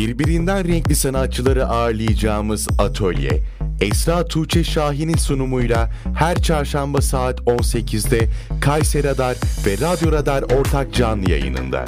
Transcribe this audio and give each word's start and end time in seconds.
Birbirinden 0.00 0.68
renkli 0.68 0.94
sanatçıları 0.94 1.66
ağırlayacağımız 1.66 2.68
atölye, 2.78 3.42
Esra 3.80 4.24
Tuğçe 4.24 4.64
Şahin'in 4.64 5.16
sunumuyla 5.16 5.90
her 6.14 6.42
çarşamba 6.42 7.00
saat 7.00 7.40
18'de 7.40 8.28
Kayseri 8.60 9.06
Radar 9.06 9.36
ve 9.66 9.72
Radyo 9.86 10.12
Radar 10.12 10.42
ortak 10.42 10.94
canlı 10.94 11.30
yayınında. 11.30 11.84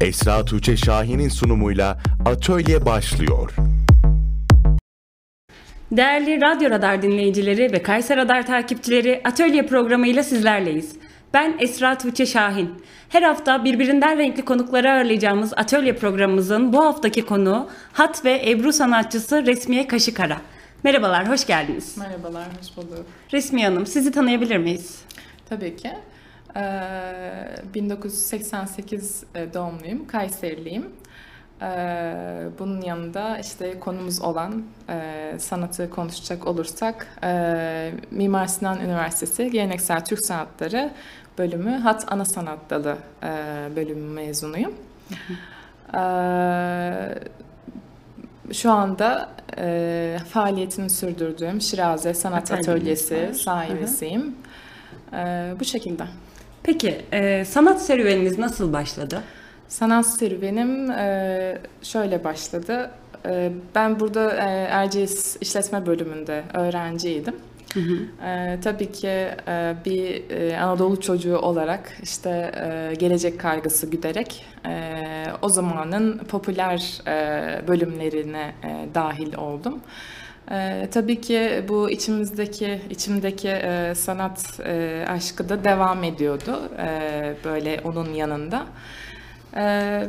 Esra 0.00 0.44
Tuğçe 0.44 0.76
Şahin'in 0.76 1.28
sunumuyla 1.28 1.98
atölye 2.24 2.86
başlıyor. 2.86 3.50
Değerli 5.96 6.40
Radyo 6.40 6.70
Radar 6.70 7.02
dinleyicileri 7.02 7.72
ve 7.72 7.82
Kayser 7.82 8.16
Radar 8.16 8.46
takipçileri 8.46 9.20
atölye 9.24 9.66
programıyla 9.66 10.22
sizlerleyiz. 10.22 10.96
Ben 11.34 11.56
Esra 11.58 11.98
Tuğçe 11.98 12.26
Şahin. 12.26 12.70
Her 13.08 13.22
hafta 13.22 13.64
birbirinden 13.64 14.18
renkli 14.18 14.44
konukları 14.44 14.92
ağırlayacağımız 14.92 15.52
atölye 15.56 15.94
programımızın 15.96 16.72
bu 16.72 16.84
haftaki 16.84 17.26
konuğu 17.26 17.68
hat 17.92 18.24
ve 18.24 18.50
ebru 18.50 18.72
sanatçısı 18.72 19.46
Resmiye 19.46 19.86
Kaşıkara. 19.86 20.36
Merhabalar, 20.82 21.28
hoş 21.28 21.46
geldiniz. 21.46 21.96
Merhabalar, 21.98 22.46
hoş 22.60 22.76
bulduk. 22.76 23.06
Resmiye 23.32 23.68
Hanım, 23.68 23.86
sizi 23.86 24.12
tanıyabilir 24.12 24.56
miyiz? 24.56 25.02
Tabii 25.48 25.76
ki. 25.76 25.90
Ee, 26.56 26.62
1988 27.74 29.24
doğumluyum, 29.54 30.06
Kayseriliyim. 30.06 30.86
Ee, 31.62 32.14
bunun 32.58 32.80
yanında 32.80 33.38
işte 33.38 33.80
konumuz 33.80 34.20
olan 34.22 34.62
e, 34.88 35.34
sanatı 35.38 35.90
konuşacak 35.90 36.46
olursak 36.46 37.06
e, 37.24 37.92
Mimar 38.10 38.46
Sinan 38.46 38.80
Üniversitesi 38.80 39.50
Geleneksel 39.50 40.04
Türk 40.04 40.26
Sanatları 40.26 40.90
bölümü 41.38 41.70
Hat 41.70 42.12
Ana 42.12 42.24
Sanat 42.24 42.58
Dalı 42.70 42.96
e, 43.22 43.28
bölümü 43.76 44.12
mezunuyum. 44.12 44.72
Ee, 45.94 47.14
şu 48.52 48.70
anda 48.70 49.28
faaliyetini 50.28 50.90
sürdürdüğüm 50.90 51.60
Şiraze 51.60 52.14
Sanat 52.14 52.52
Atölyesi 52.52 53.14
Atölyeniz 53.14 53.38
var. 53.38 53.42
sahibisiyim. 53.42 54.34
Ee, 55.12 55.54
bu 55.60 55.64
şekilde. 55.64 56.04
Peki, 56.62 57.04
sanat 57.46 57.82
serüveniniz 57.82 58.38
nasıl 58.38 58.72
başladı? 58.72 59.22
Sanat 59.74 60.06
serüvenim 60.06 60.90
e, 60.90 61.58
şöyle 61.82 62.24
başladı. 62.24 62.90
E, 63.26 63.52
Ben 63.74 64.00
burada 64.00 64.32
e, 64.32 64.50
Erciyes 64.70 65.36
İşletme 65.40 65.86
Bölümünde 65.86 66.42
öğrenciydim. 66.54 67.34
E, 68.26 68.58
tabii 68.64 68.92
ki 68.92 69.08
e, 69.48 69.74
bir 69.84 70.30
e, 70.30 70.58
Anadolu 70.60 71.00
çocuğu 71.00 71.38
olarak 71.38 71.92
işte 72.02 72.30
e, 72.30 72.94
gelecek 72.94 73.40
kaygısı 73.40 73.90
güderek 73.90 74.46
e, 74.66 75.02
o 75.42 75.48
zamanın 75.48 76.18
popüler 76.18 77.00
e, 77.06 77.68
bölümlerine 77.68 78.54
e, 78.64 78.94
dahil 78.94 79.34
oldum. 79.36 79.80
E, 80.50 80.88
tabii 80.92 81.20
ki 81.20 81.64
bu 81.68 81.90
içimizdeki 81.90 82.80
içimdeki 82.90 83.48
e, 83.48 83.92
sanat 83.94 84.60
e, 84.66 85.04
aşkı 85.08 85.48
da 85.48 85.64
devam 85.64 86.04
ediyordu 86.04 86.60
e, 86.78 87.34
böyle 87.44 87.80
onun 87.84 88.14
yanında. 88.14 88.66
Ee, 89.56 90.06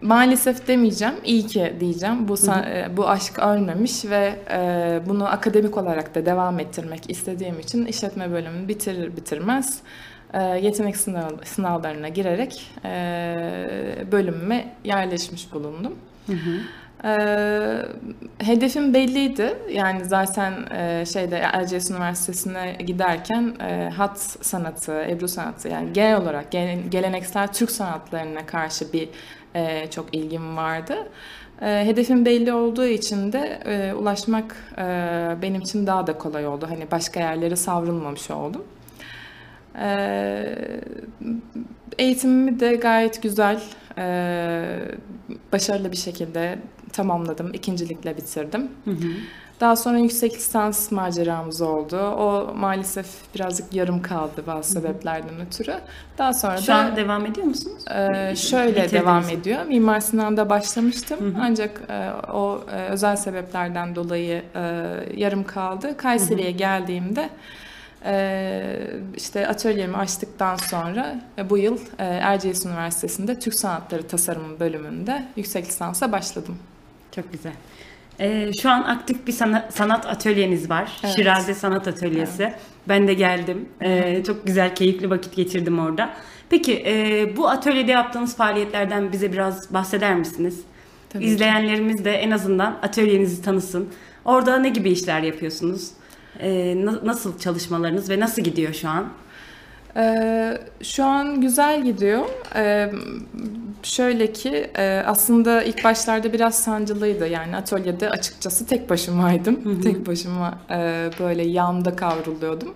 maalesef 0.00 0.68
demeyeceğim, 0.68 1.14
iyi 1.24 1.46
ki 1.46 1.76
diyeceğim. 1.80 2.28
Bu 2.28 2.36
san- 2.36 2.62
e, 2.62 2.88
bu 2.96 3.08
aşk 3.08 3.38
ölmemiş 3.38 4.04
ve 4.04 4.34
e, 4.52 5.00
bunu 5.08 5.26
akademik 5.32 5.76
olarak 5.78 6.14
da 6.14 6.26
devam 6.26 6.58
ettirmek 6.60 7.10
istediğim 7.10 7.60
için 7.60 7.86
işletme 7.86 8.30
bölümünü 8.32 8.68
bitirir 8.68 9.16
bitirmez 9.16 9.80
e, 10.34 10.42
yetenek 10.42 10.94
sınav- 10.96 11.44
sınavlarına 11.44 12.08
girerek 12.08 12.70
e, 12.84 12.90
bölümüme 14.12 14.74
yerleşmiş 14.84 15.52
bulundum. 15.52 15.94
Ee, 17.04 17.78
hedefim 18.38 18.94
belliydi. 18.94 19.56
Yani 19.72 20.04
zaten 20.04 20.52
e, 20.74 21.04
şeyde 21.06 21.36
Erciyes 21.36 21.90
Üniversitesi'ne 21.90 22.72
giderken 22.72 23.54
e, 23.60 23.90
hat 23.96 24.18
sanatı, 24.20 24.92
ebru 25.08 25.28
sanatı 25.28 25.68
yani 25.68 25.92
genel 25.92 26.16
olarak 26.16 26.50
gelen- 26.50 26.90
geleneksel 26.90 27.48
Türk 27.48 27.70
sanatlarına 27.70 28.46
karşı 28.46 28.92
bir 28.92 29.08
e, 29.54 29.90
çok 29.90 30.14
ilgim 30.14 30.56
vardı. 30.56 30.94
E, 31.62 31.66
hedefim 31.86 32.24
belli 32.24 32.52
olduğu 32.52 32.86
için 32.86 33.32
de 33.32 33.60
e, 33.64 33.94
ulaşmak 33.94 34.56
e, 34.78 34.82
benim 35.42 35.60
için 35.60 35.86
daha 35.86 36.06
da 36.06 36.18
kolay 36.18 36.46
oldu. 36.46 36.66
Hani 36.68 36.90
başka 36.90 37.20
yerlere 37.20 37.56
savrulmamış 37.56 38.30
oldum. 38.30 38.64
Ee, 39.78 40.56
eğitimimi 41.98 42.60
de 42.60 42.74
gayet 42.76 43.22
güzel, 43.22 43.60
e, 43.98 44.78
başarılı 45.52 45.92
bir 45.92 45.96
şekilde 45.96 46.58
tamamladım. 46.92 47.54
İkincilikle 47.54 48.16
bitirdim. 48.16 48.68
Daha 49.60 49.76
sonra 49.76 49.98
yüksek 49.98 50.34
lisans 50.34 50.90
maceramız 50.92 51.60
oldu. 51.60 51.96
O 52.00 52.54
maalesef 52.56 53.06
birazcık 53.34 53.74
yarım 53.74 54.02
kaldı 54.02 54.42
bazı 54.46 54.72
sebeplerden 54.72 55.40
ötürü. 55.46 55.74
Daha 56.18 56.32
sonra 56.32 56.56
Şu 56.56 56.66
da 56.66 56.74
an 56.74 56.96
devam 56.96 57.26
ediyor 57.26 57.46
musunuz? 57.46 57.84
ee, 57.90 58.36
şöyle 58.36 58.68
Bitirdiniz 58.70 58.92
devam 58.92 59.24
mi? 59.26 59.32
ediyor. 59.32 59.64
Mimar 59.64 60.00
Sinan'da 60.00 60.50
başlamıştım. 60.50 61.36
Ancak 61.40 61.80
e, 61.90 62.10
o 62.32 62.60
e, 62.76 62.88
özel 62.88 63.16
sebeplerden 63.16 63.94
dolayı 63.96 64.42
e, 64.54 64.60
yarım 65.16 65.44
kaldı. 65.44 65.96
Kayseri'ye 65.96 66.50
geldiğimde 66.50 67.30
e, 68.04 68.90
işte 69.16 69.48
atölyemi 69.48 69.96
açtıktan 69.96 70.56
sonra 70.56 71.14
e, 71.38 71.50
bu 71.50 71.58
yıl 71.58 71.78
e, 71.98 72.04
Erciyes 72.04 72.66
Üniversitesi'nde 72.66 73.38
Türk 73.38 73.54
Sanatları 73.54 74.08
Tasarımı 74.08 74.60
bölümünde 74.60 75.24
yüksek 75.36 75.66
lisansa 75.66 76.12
başladım. 76.12 76.56
Çok 77.14 77.32
güzel. 77.32 77.52
Ee, 78.20 78.50
şu 78.62 78.70
an 78.70 78.82
aktif 78.82 79.26
bir 79.26 79.32
sana- 79.32 79.68
sanat 79.72 80.06
atölyeniz 80.06 80.70
var. 80.70 80.92
Evet. 81.04 81.14
Şiraze 81.16 81.54
Sanat 81.54 81.88
Atölyesi. 81.88 82.52
Ben 82.88 83.08
de 83.08 83.14
geldim. 83.14 83.68
Ee, 83.82 84.22
çok 84.26 84.46
güzel, 84.46 84.74
keyifli 84.74 85.10
vakit 85.10 85.36
geçirdim 85.36 85.78
orada. 85.78 86.10
Peki 86.50 86.82
e, 86.86 87.36
bu 87.36 87.48
atölyede 87.48 87.92
yaptığınız 87.92 88.36
faaliyetlerden 88.36 89.12
bize 89.12 89.32
biraz 89.32 89.74
bahseder 89.74 90.14
misiniz? 90.16 90.60
Tabii 91.10 91.24
ki. 91.24 91.30
İzleyenlerimiz 91.30 92.04
de 92.04 92.12
en 92.12 92.30
azından 92.30 92.78
atölyenizi 92.82 93.42
tanısın. 93.42 93.88
Orada 94.24 94.58
ne 94.58 94.68
gibi 94.68 94.90
işler 94.90 95.20
yapıyorsunuz? 95.22 95.90
Ee, 96.40 96.74
na- 96.84 97.00
nasıl 97.06 97.38
çalışmalarınız 97.38 98.10
ve 98.10 98.20
nasıl 98.20 98.42
gidiyor 98.42 98.72
şu 98.74 98.88
an? 98.88 99.08
Ee, 99.96 100.58
şu 100.82 101.04
an 101.04 101.40
güzel 101.40 101.84
gidiyor. 101.84 102.24
Ee, 102.56 102.90
şöyle 103.82 104.32
ki 104.32 104.70
e, 104.78 105.02
aslında 105.06 105.62
ilk 105.62 105.84
başlarda 105.84 106.32
biraz 106.32 106.54
sancılıydı. 106.54 107.26
Yani 107.26 107.56
atölyede 107.56 108.10
açıkçası 108.10 108.66
tek 108.66 108.90
başımaydım. 108.90 109.80
Tek 109.82 110.06
başıma 110.06 110.58
e, 110.70 111.10
böyle 111.20 111.42
yağımda 111.42 111.96
kavruluyordum. 111.96 112.74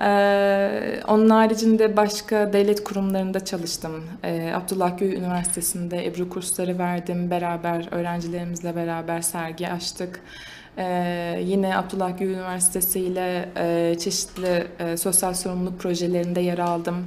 Ee, 0.00 1.00
onun 1.08 1.30
haricinde 1.30 1.96
başka 1.96 2.52
devlet 2.52 2.84
kurumlarında 2.84 3.44
çalıştım. 3.44 4.04
Ee, 4.24 4.52
Abdullah 4.54 4.98
Gül 4.98 5.12
Üniversitesi'nde 5.12 6.06
Ebru 6.06 6.28
kursları 6.28 6.78
verdim. 6.78 7.30
Beraber 7.30 7.88
öğrencilerimizle 7.90 8.76
beraber 8.76 9.20
sergi 9.20 9.68
açtık. 9.68 10.20
Ee, 10.78 11.40
yine 11.44 11.76
Abdullah 11.76 12.18
Gül 12.18 12.30
Üniversitesi 12.30 13.00
ile 13.00 13.48
e, 13.56 13.98
çeşitli 13.98 14.66
e, 14.78 14.96
sosyal 14.96 15.34
sorumluluk 15.34 15.80
projelerinde 15.80 16.40
yer 16.40 16.58
aldım. 16.58 17.06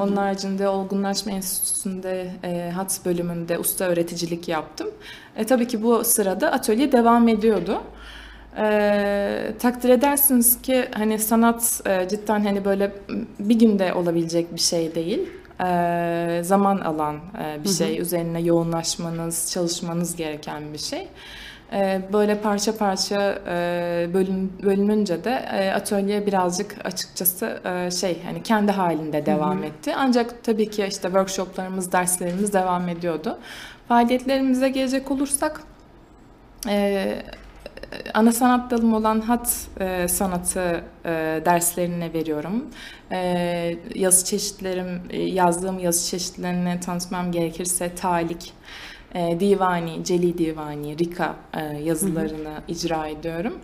Onun 0.00 0.16
haricinde 0.16 0.68
Olgunlaşma 0.68 1.32
Enstitüsü'nde 1.32 2.30
e, 2.44 2.70
hat 2.70 3.00
bölümünde 3.04 3.58
usta 3.58 3.84
öğreticilik 3.84 4.48
yaptım. 4.48 4.88
E, 5.36 5.44
tabii 5.44 5.68
ki 5.68 5.82
bu 5.82 6.04
sırada 6.04 6.52
atölye 6.52 6.92
devam 6.92 7.28
ediyordu. 7.28 7.80
Ee, 8.58 9.54
takdir 9.58 9.88
edersiniz 9.88 10.62
ki 10.62 10.88
hani 10.94 11.18
sanat 11.18 11.80
e, 11.86 12.08
cidden 12.08 12.44
hani 12.44 12.64
böyle 12.64 12.92
bir 13.38 13.58
günde 13.58 13.94
olabilecek 13.94 14.54
bir 14.54 14.60
şey 14.60 14.94
değil. 14.94 15.20
Ee, 15.60 16.40
zaman 16.44 16.78
alan 16.78 17.16
e, 17.16 17.64
bir 17.64 17.68
şey. 17.68 17.98
Üzerine 18.00 18.40
yoğunlaşmanız, 18.40 19.50
çalışmanız 19.52 20.16
gereken 20.16 20.72
bir 20.72 20.78
şey. 20.78 21.08
Ee, 21.74 22.00
böyle 22.12 22.40
parça 22.40 22.76
parça 22.76 23.38
e, 23.48 24.08
bölün, 24.14 24.52
bölününce 24.62 25.24
de 25.24 25.48
e, 25.52 25.70
atölye 25.70 26.26
birazcık 26.26 26.76
açıkçası 26.84 27.60
e, 27.64 27.90
şey 27.90 28.22
hani 28.24 28.42
kendi 28.42 28.72
halinde 28.72 29.26
devam 29.26 29.64
etti. 29.64 29.94
Ancak 29.96 30.44
tabii 30.44 30.70
ki 30.70 30.86
işte 30.88 31.08
workshoplarımız, 31.08 31.92
derslerimiz 31.92 32.52
devam 32.52 32.88
ediyordu. 32.88 33.38
Faaliyetlerimize 33.88 34.68
gelecek 34.68 35.10
olursak 35.10 35.60
ana 38.14 38.32
sanat 38.32 38.70
dalım 38.70 38.94
olan 38.94 39.20
hat 39.20 39.66
e, 39.80 40.08
sanatı 40.08 40.84
e, 41.04 41.10
derslerine 41.44 42.12
veriyorum. 42.12 42.64
E, 43.12 43.76
yazı 43.94 44.24
çeşitlerim, 44.24 45.02
yazdığım 45.12 45.78
yazı 45.78 46.10
çeşitlerini 46.10 46.80
tanıtmam 46.80 47.32
gerekirse 47.32 47.94
talik, 47.94 48.52
e, 49.14 49.40
divani, 49.40 50.04
celi 50.04 50.38
divani, 50.38 50.98
rika 50.98 51.36
e, 51.54 51.60
yazılarını 51.60 52.54
icra 52.68 53.06
ediyorum. 53.08 53.54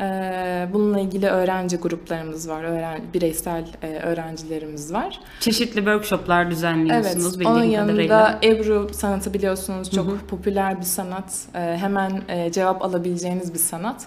E, 0.00 0.68
bununla 0.72 1.00
ilgili 1.00 1.26
öğrenci 1.26 1.76
gruplarımız 1.76 2.48
var, 2.48 2.64
öğren 2.64 3.00
bireysel 3.14 3.64
e, 3.82 3.98
öğrencilerimiz 3.98 4.92
var. 4.92 5.20
Çeşitli 5.40 5.76
workshoplar 5.76 6.50
düzenliyorsunuz 6.50 7.36
Evet, 7.36 7.46
onun 7.46 7.62
yanında 7.62 7.92
kadarıyla. 7.92 8.38
Ebru 8.42 8.90
sanatı 8.94 9.34
biliyorsunuz 9.34 9.90
çok 9.90 10.28
popüler 10.28 10.78
bir 10.78 10.84
sanat. 10.84 11.34
Ee, 11.54 11.58
hemen 11.58 12.22
e, 12.28 12.52
cevap 12.52 12.82
alabileceğiniz 12.82 13.54
bir 13.54 13.58
sanat. 13.58 14.06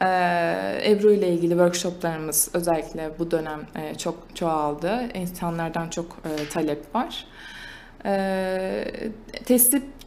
Ee, 0.00 0.92
Ebru 0.92 1.12
ile 1.12 1.28
ilgili 1.28 1.50
workshoplarımız 1.50 2.50
özellikle 2.54 3.10
bu 3.18 3.30
dönem 3.30 3.60
e, 3.74 3.94
çok 3.94 4.16
çoğaldı. 4.34 5.00
İnsanlardan 5.14 5.88
çok 5.88 6.16
talep 6.52 6.94
var. 6.94 7.24
Ee, 8.04 8.84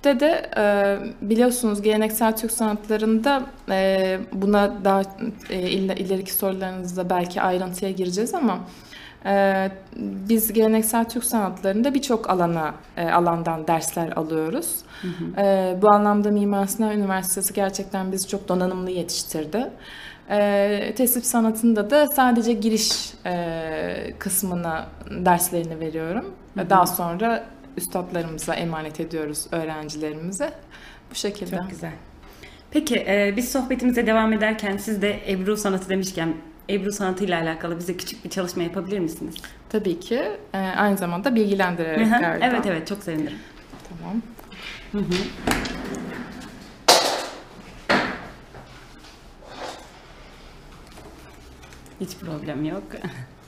Tesip'te 0.02 0.20
de 0.20 0.50
e, 0.58 0.98
biliyorsunuz 1.22 1.82
geleneksel 1.82 2.38
Türk 2.38 2.52
sanatlarında 2.52 3.42
e, 3.70 4.20
buna 4.34 4.84
daha 4.84 5.02
e, 5.50 5.62
ileriki 5.70 6.34
sorularınızda 6.34 7.10
belki 7.10 7.42
ayrıntıya 7.42 7.92
gireceğiz 7.92 8.34
ama 8.34 8.60
e, 9.26 9.72
biz 9.96 10.54
geleneksel 10.54 11.10
Türk 11.10 11.24
sanatlarında 11.24 11.94
birçok 11.94 12.30
alana 12.30 12.74
e, 12.98 13.10
alandan 13.10 13.68
dersler 13.68 14.12
alıyoruz. 14.12 14.76
E, 15.38 15.76
bu 15.82 15.90
anlamda 15.92 16.32
Mimar 16.32 16.68
Sinan 16.68 16.92
Üniversitesi 16.92 17.54
gerçekten 17.54 18.12
bizi 18.12 18.28
çok 18.28 18.48
donanımlı 18.50 18.92
yetiştirdi. 18.92 19.70
E, 20.30 20.94
tesip 20.98 21.26
sanatında 21.26 21.90
da 21.90 22.08
sadece 22.08 22.54
giriş 22.54 23.14
e, 23.26 24.14
kısmına 24.20 24.86
derslerini 25.26 25.80
veriyorum. 25.80 26.26
Daha 26.70 26.86
sonra 26.86 27.44
üstadlarımıza 27.78 28.54
emanet 28.54 29.00
ediyoruz 29.00 29.48
öğrencilerimize. 29.52 30.54
Bu 31.12 31.16
şekilde. 31.16 31.58
Çok 31.58 31.70
güzel. 31.70 31.92
Peki 32.72 32.96
e, 32.96 33.34
biz 33.38 33.52
sohbetimize 33.52 34.08
devam 34.08 34.34
ederken 34.34 34.78
siz 34.78 35.02
de 35.02 35.32
Ebru 35.34 35.58
sanatı 35.58 35.90
demişken 35.90 36.34
Ebru 36.70 36.92
sanatı 36.92 37.24
ile 37.24 37.36
alakalı 37.36 37.80
bize 37.80 37.98
küçük 37.98 38.26
bir 38.26 38.30
çalışma 38.30 38.64
yapabilir 38.64 39.00
misiniz? 39.00 39.36
Tabii 39.70 40.00
ki 40.00 40.22
e, 40.54 40.58
aynı 40.58 40.98
zamanda 40.98 41.36
bilgilendirerek 41.36 42.08
Hı 42.08 42.16
hı. 42.16 42.20
galiba. 42.20 42.46
evet 42.46 42.66
evet 42.66 42.88
çok 42.88 43.04
sevinirim. 43.04 43.38
Tamam. 43.90 44.22
Hiç 52.02 52.18
problem 52.18 52.66
yok. 52.66 52.84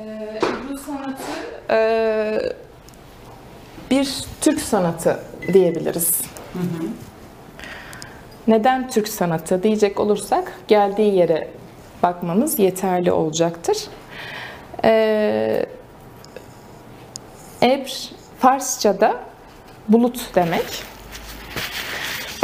Ee, 0.00 0.40
bu 0.70 0.78
sanatı 0.78 1.22
e, 1.70 2.38
bir 3.90 4.24
Türk 4.40 4.60
sanatı 4.60 5.20
diyebiliriz. 5.52 6.20
Neden 8.46 8.88
Türk 8.90 9.08
sanatı 9.08 9.62
diyecek 9.62 10.00
olursak 10.00 10.52
geldiği 10.68 11.14
yere 11.14 11.48
bakmamız 12.02 12.58
yeterli 12.58 13.12
olacaktır. 13.12 13.78
Ee, 14.84 15.66
Ebr 17.62 18.10
Farsça'da 18.38 19.16
bulut 19.88 20.34
demek. 20.34 20.82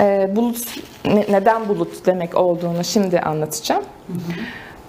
Ee, 0.01 0.31
bulut 0.37 0.59
ne- 1.05 1.27
neden 1.31 1.69
bulut 1.69 2.07
demek 2.07 2.35
olduğunu 2.35 2.85
şimdi 2.85 3.21
anlatacağım. 3.21 3.85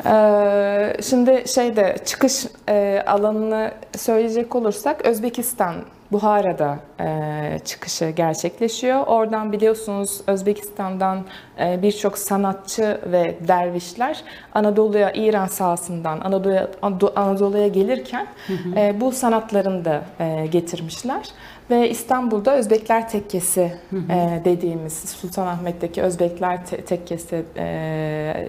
Ee, 0.05 0.93
şimdi 1.03 1.43
şeyde 1.47 1.95
çıkış 2.05 2.45
e, 2.69 3.03
alanını 3.07 3.71
söyleyecek 3.97 4.55
olursak 4.55 5.05
Özbekistan 5.05 5.75
Buhara'da 6.11 6.79
e, 6.99 7.59
çıkışı 7.65 8.09
gerçekleşiyor. 8.09 9.07
Oradan 9.07 9.51
biliyorsunuz 9.51 10.21
Özbekistan'dan 10.27 11.25
e, 11.59 11.81
birçok 11.81 12.17
sanatçı 12.17 13.01
ve 13.11 13.35
dervişler 13.47 14.23
Anadolu'ya 14.53 15.11
İran 15.11 15.47
sahasından 15.47 16.19
Anadolu'ya 16.19 16.67
Anado- 16.81 17.13
Anadolu'ya 17.15 17.67
gelirken 17.67 18.27
e, 18.75 19.01
bu 19.01 19.11
sanatlarını 19.11 19.85
da 19.85 20.01
e, 20.19 20.45
getirmişler. 20.47 21.25
Ve 21.69 21.89
İstanbul'da 21.89 22.55
Özbekler 22.55 23.09
Tekkesi 23.09 23.73
e, 24.09 24.41
dediğimiz 24.45 24.93
Sultanahmet'teki 25.09 26.01
Özbekler 26.01 26.65
te- 26.65 26.81
Tekkesi 26.81 27.45
e, 27.57 28.47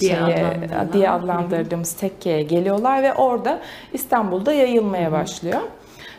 Diye 0.00 0.12
şeye- 0.16 0.92
diye 0.92 1.10
adlandırdığımız 1.10 1.92
tekkeye 1.92 2.42
geliyorlar 2.42 3.02
ve 3.02 3.14
orada 3.14 3.58
İstanbul'da 3.92 4.52
yayılmaya 4.52 5.12
başlıyor. 5.12 5.60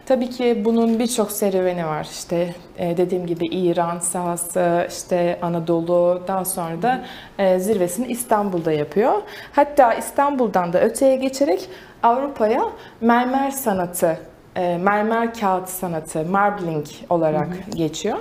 Tabii 0.06 0.30
ki 0.30 0.62
bunun 0.66 1.00
birçok 1.00 1.32
serüveni 1.32 1.86
var. 1.86 2.08
İşte 2.12 2.56
e, 2.78 2.98
dediğim 2.98 3.26
gibi 3.28 3.46
İran 3.46 4.00
sahası, 4.00 4.88
işte 4.90 5.40
Anadolu, 5.42 6.22
daha 6.28 6.46
sonra 6.46 6.82
da 6.82 7.02
e, 7.40 7.60
zirvesini 7.60 8.08
İstanbul'da 8.08 8.72
yapıyor. 8.72 9.14
Hatta 9.52 9.94
İstanbul'dan 9.94 10.74
da 10.74 10.82
öteye 10.82 11.16
geçerek 11.16 11.70
Avrupa'ya 12.04 12.62
mermer 13.02 13.52
sanatı, 13.52 14.18
e, 14.56 14.78
mermer 14.78 15.34
kağıt 15.34 15.70
sanatı, 15.70 16.26
marbling 16.26 16.86
olarak 17.10 17.48
geçiyor. 17.76 18.18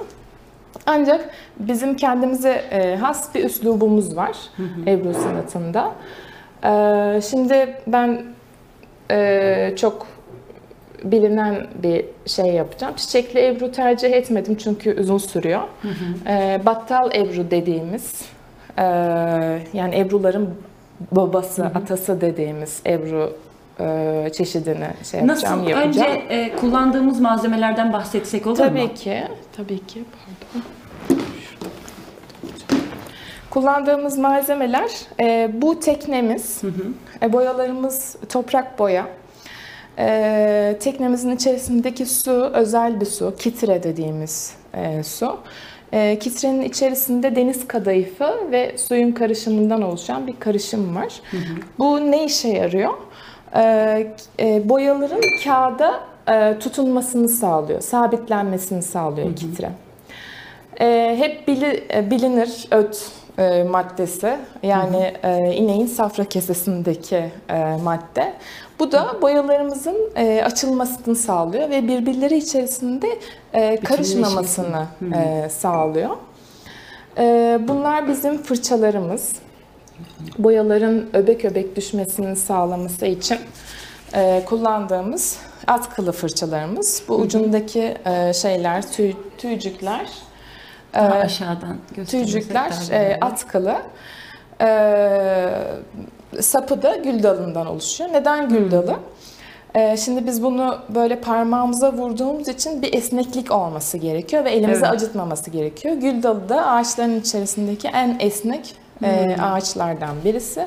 Ancak 0.87 1.31
bizim 1.59 1.97
kendimize 1.97 2.51
e, 2.71 2.97
has 2.97 3.35
bir 3.35 3.45
üslubumuz 3.45 4.17
var 4.17 4.37
Ebru 4.87 5.15
sanatında. 5.15 5.93
E, 6.65 7.21
şimdi 7.21 7.77
ben 7.87 8.23
e, 9.11 9.75
çok 9.77 10.07
bilinen 11.05 11.67
bir 11.83 12.05
şey 12.27 12.47
yapacağım. 12.47 12.95
Çiçekli 12.97 13.47
Ebru 13.47 13.73
tercih 13.73 14.13
etmedim 14.13 14.57
çünkü 14.57 15.01
uzun 15.01 15.19
sürüyor. 15.19 15.63
E, 16.27 16.61
battal 16.67 17.15
Ebru 17.15 17.51
dediğimiz, 17.51 18.25
e, 18.79 18.85
yani 19.73 19.99
Ebruların 19.99 20.55
babası, 21.13 21.65
atası 21.65 22.21
dediğimiz 22.21 22.83
Ebru 22.87 23.33
e, 23.81 24.31
çeşidini 24.37 24.87
şey 25.11 25.21
yapacağım, 25.21 25.27
Nasıl? 25.29 25.69
yapacağım. 25.69 25.89
Önce 25.89 26.05
e, 26.29 26.57
kullandığımız 26.57 27.21
malzemelerden 27.21 27.93
bahsetsek 27.93 28.47
olur 28.47 28.59
mu? 28.59 28.65
Tabii 28.69 28.95
ki, 28.95 29.23
tabii 29.57 29.87
ki. 29.87 30.05
Pardon. 30.13 30.67
Kullandığımız 33.51 34.19
malzemeler 34.19 34.91
e, 35.21 35.51
bu 35.63 35.81
teknemiz, 35.81 36.63
e, 37.23 37.33
boyalarımız 37.33 38.17
toprak 38.29 38.79
boya. 38.79 39.07
E, 39.99 40.77
teknemizin 40.81 41.31
içerisindeki 41.31 42.07
su 42.07 42.31
özel 42.55 43.01
bir 43.01 43.07
su, 43.07 43.35
kitre 43.39 43.83
dediğimiz 43.83 44.55
e, 44.75 45.03
su. 45.03 45.39
E, 45.93 46.19
kitrenin 46.19 46.63
içerisinde 46.63 47.37
deniz 47.37 47.69
kadayıfı 47.69 48.51
ve 48.53 48.79
suyun 48.79 49.13
karışımından 49.13 49.83
oluşan 49.83 50.27
bir 50.27 50.41
karışım 50.41 50.97
var. 50.97 51.21
Bu 51.79 52.11
ne 52.11 52.25
işe 52.25 52.49
yarıyor? 52.49 52.95
E, 53.57 54.07
e, 54.41 54.69
boyaların 54.69 55.21
kağıda 55.45 56.01
e, 56.29 56.59
tutunmasını 56.59 57.29
sağlıyor, 57.29 57.81
sabitlenmesini 57.81 58.83
sağlıyor 58.83 59.37
kitre. 59.37 59.71
E, 60.81 61.17
hep 61.19 61.49
bili- 61.49 61.99
e, 61.99 62.11
bilinir 62.11 62.69
öt 62.71 63.11
maddesi 63.71 64.37
yani 64.63 65.13
e, 65.23 65.37
ineğin 65.55 65.87
safra 65.87 66.25
kesesindeki 66.25 67.25
madde. 67.85 68.33
Bu 68.79 68.93
da 68.93 69.23
boyalarımızın 69.23 69.97
açılmasını 70.45 71.17
sağlıyor 71.17 71.71
ve 71.71 71.89
birbirleri 71.89 72.37
içerisinde 72.37 73.07
karışmamasını 73.85 74.87
e, 75.17 75.49
sağlıyor. 75.49 76.11
E, 77.19 77.59
bunlar 77.69 78.09
bizim 78.09 78.43
fırçalarımız. 78.43 79.33
Boyaların 80.39 81.09
öbek 81.13 81.45
öbek 81.45 81.77
düşmesini 81.77 82.37
sağlaması 82.37 83.07
için 83.07 83.39
e, 84.15 84.43
kullandığımız 84.47 85.39
atkılı 85.67 86.13
fırçalarımız. 86.13 87.03
Bu 87.09 87.15
ucundaki 87.15 87.97
e, 88.07 88.33
şeyler, 88.33 88.93
tüy, 88.93 89.13
tüycükler 89.39 90.07
e, 90.95 90.99
aşağıdan 90.99 91.77
Tüycükler 92.09 92.73
e, 92.91 93.19
atkılı. 93.21 93.77
E, 94.61 94.69
sapı 96.41 96.83
da 96.83 96.97
gül 96.97 97.23
dalından 97.23 97.67
oluşuyor. 97.67 98.13
Neden 98.13 98.49
gül 98.49 98.71
dalı? 98.71 98.97
E, 99.75 99.97
şimdi 99.97 100.27
biz 100.27 100.43
bunu 100.43 100.79
böyle 100.89 101.21
parmağımıza 101.21 101.93
vurduğumuz 101.93 102.49
için 102.49 102.83
bir 102.83 102.95
esneklik 102.95 103.51
olması 103.51 103.99
gerekiyor 103.99 104.45
ve 104.45 104.51
elimizi 104.51 104.85
Evet. 104.85 104.95
acıtmaması 104.95 105.51
gerekiyor. 105.51 105.95
Gül 105.95 106.23
dalı 106.23 106.49
da 106.49 106.67
ağaçların 106.67 107.21
içerisindeki 107.21 107.89
en 107.89 108.17
esnek 108.21 108.75
e, 109.05 109.37
ağaçlardan 109.43 110.17
birisi. 110.25 110.67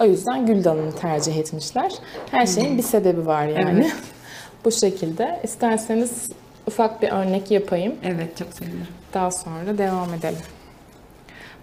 O 0.00 0.04
yüzden 0.04 0.46
gül 0.46 0.64
dalını 0.64 0.96
tercih 0.96 1.36
etmişler. 1.36 1.92
Her 2.30 2.46
şeyin 2.46 2.78
bir 2.78 2.82
sebebi 2.82 3.26
var 3.26 3.46
yani. 3.46 3.80
Evet. 3.80 3.92
Bu 4.64 4.70
şekilde. 4.70 5.40
İsterseniz 5.42 6.28
ufak 6.66 7.02
bir 7.02 7.08
örnek 7.08 7.50
yapayım. 7.50 7.94
Evet 8.04 8.36
çok 8.36 8.52
sevinirim. 8.52 8.86
Daha 9.14 9.30
sonra 9.30 9.78
devam 9.78 10.14
edelim. 10.14 10.42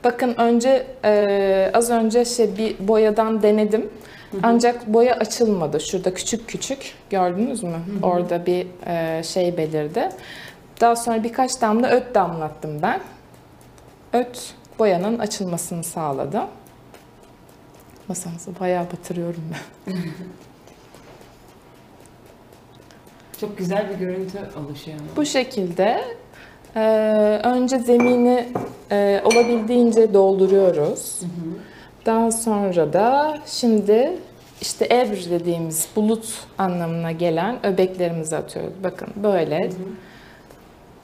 Bakın 0.03 0.35
önce 0.37 0.87
e, 1.05 1.71
az 1.73 1.89
önce 1.89 2.25
şey 2.25 2.57
bir 2.57 2.87
boyadan 2.87 3.41
denedim. 3.43 3.89
Ancak 4.43 4.87
boya 4.87 5.15
açılmadı. 5.15 5.79
Şurada 5.79 6.13
küçük 6.13 6.47
küçük 6.47 6.93
gördünüz 7.09 7.63
mü? 7.63 7.77
Orada 8.03 8.45
bir 8.45 8.67
e, 8.87 9.23
şey 9.23 9.57
belirdi. 9.57 10.09
Daha 10.81 10.95
sonra 10.95 11.23
birkaç 11.23 11.61
damla 11.61 11.89
öt 11.89 12.15
damlattım 12.15 12.81
ben. 12.81 12.99
Öt 14.13 14.53
boyanın 14.79 15.19
açılmasını 15.19 15.83
sağladı. 15.83 16.41
Masanızı 18.07 18.59
bayağı 18.59 18.85
batırıyorum 18.85 19.43
ben. 19.87 19.93
Çok 23.41 23.57
güzel 23.57 23.89
bir 23.89 23.95
görüntü 23.95 24.37
oluşuyor. 24.37 24.97
Bu 25.15 25.25
şekilde 25.25 26.01
e, 26.75 26.81
önce 27.43 27.79
zemini 27.79 28.47
e, 28.91 29.21
olabildiğince 29.25 30.13
dolduruyoruz. 30.13 31.19
Daha 32.05 32.31
sonra 32.31 32.93
da 32.93 33.37
şimdi 33.45 34.17
işte 34.61 34.85
ebr 34.91 35.29
dediğimiz 35.29 35.87
bulut 35.95 36.47
anlamına 36.57 37.11
gelen 37.11 37.65
öbeklerimizi 37.65 38.35
atıyoruz. 38.35 38.73
Bakın 38.83 39.07
böyle. 39.15 39.69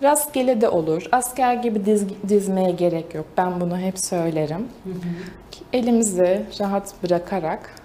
Rastgele 0.04 0.62
de 0.62 0.70
olur. 0.70 1.04
Asker 1.12 1.54
gibi 1.54 1.86
diz, 1.86 2.06
dizmeye 2.30 2.72
gerek 2.72 3.16
yok. 3.16 3.26
Ben 3.38 3.62
bunu 3.62 3.78
hep 3.78 4.00
söylerim. 4.00 4.68
Elimizi 5.74 6.46
rahat 6.60 6.94
bırakarak 7.04 7.76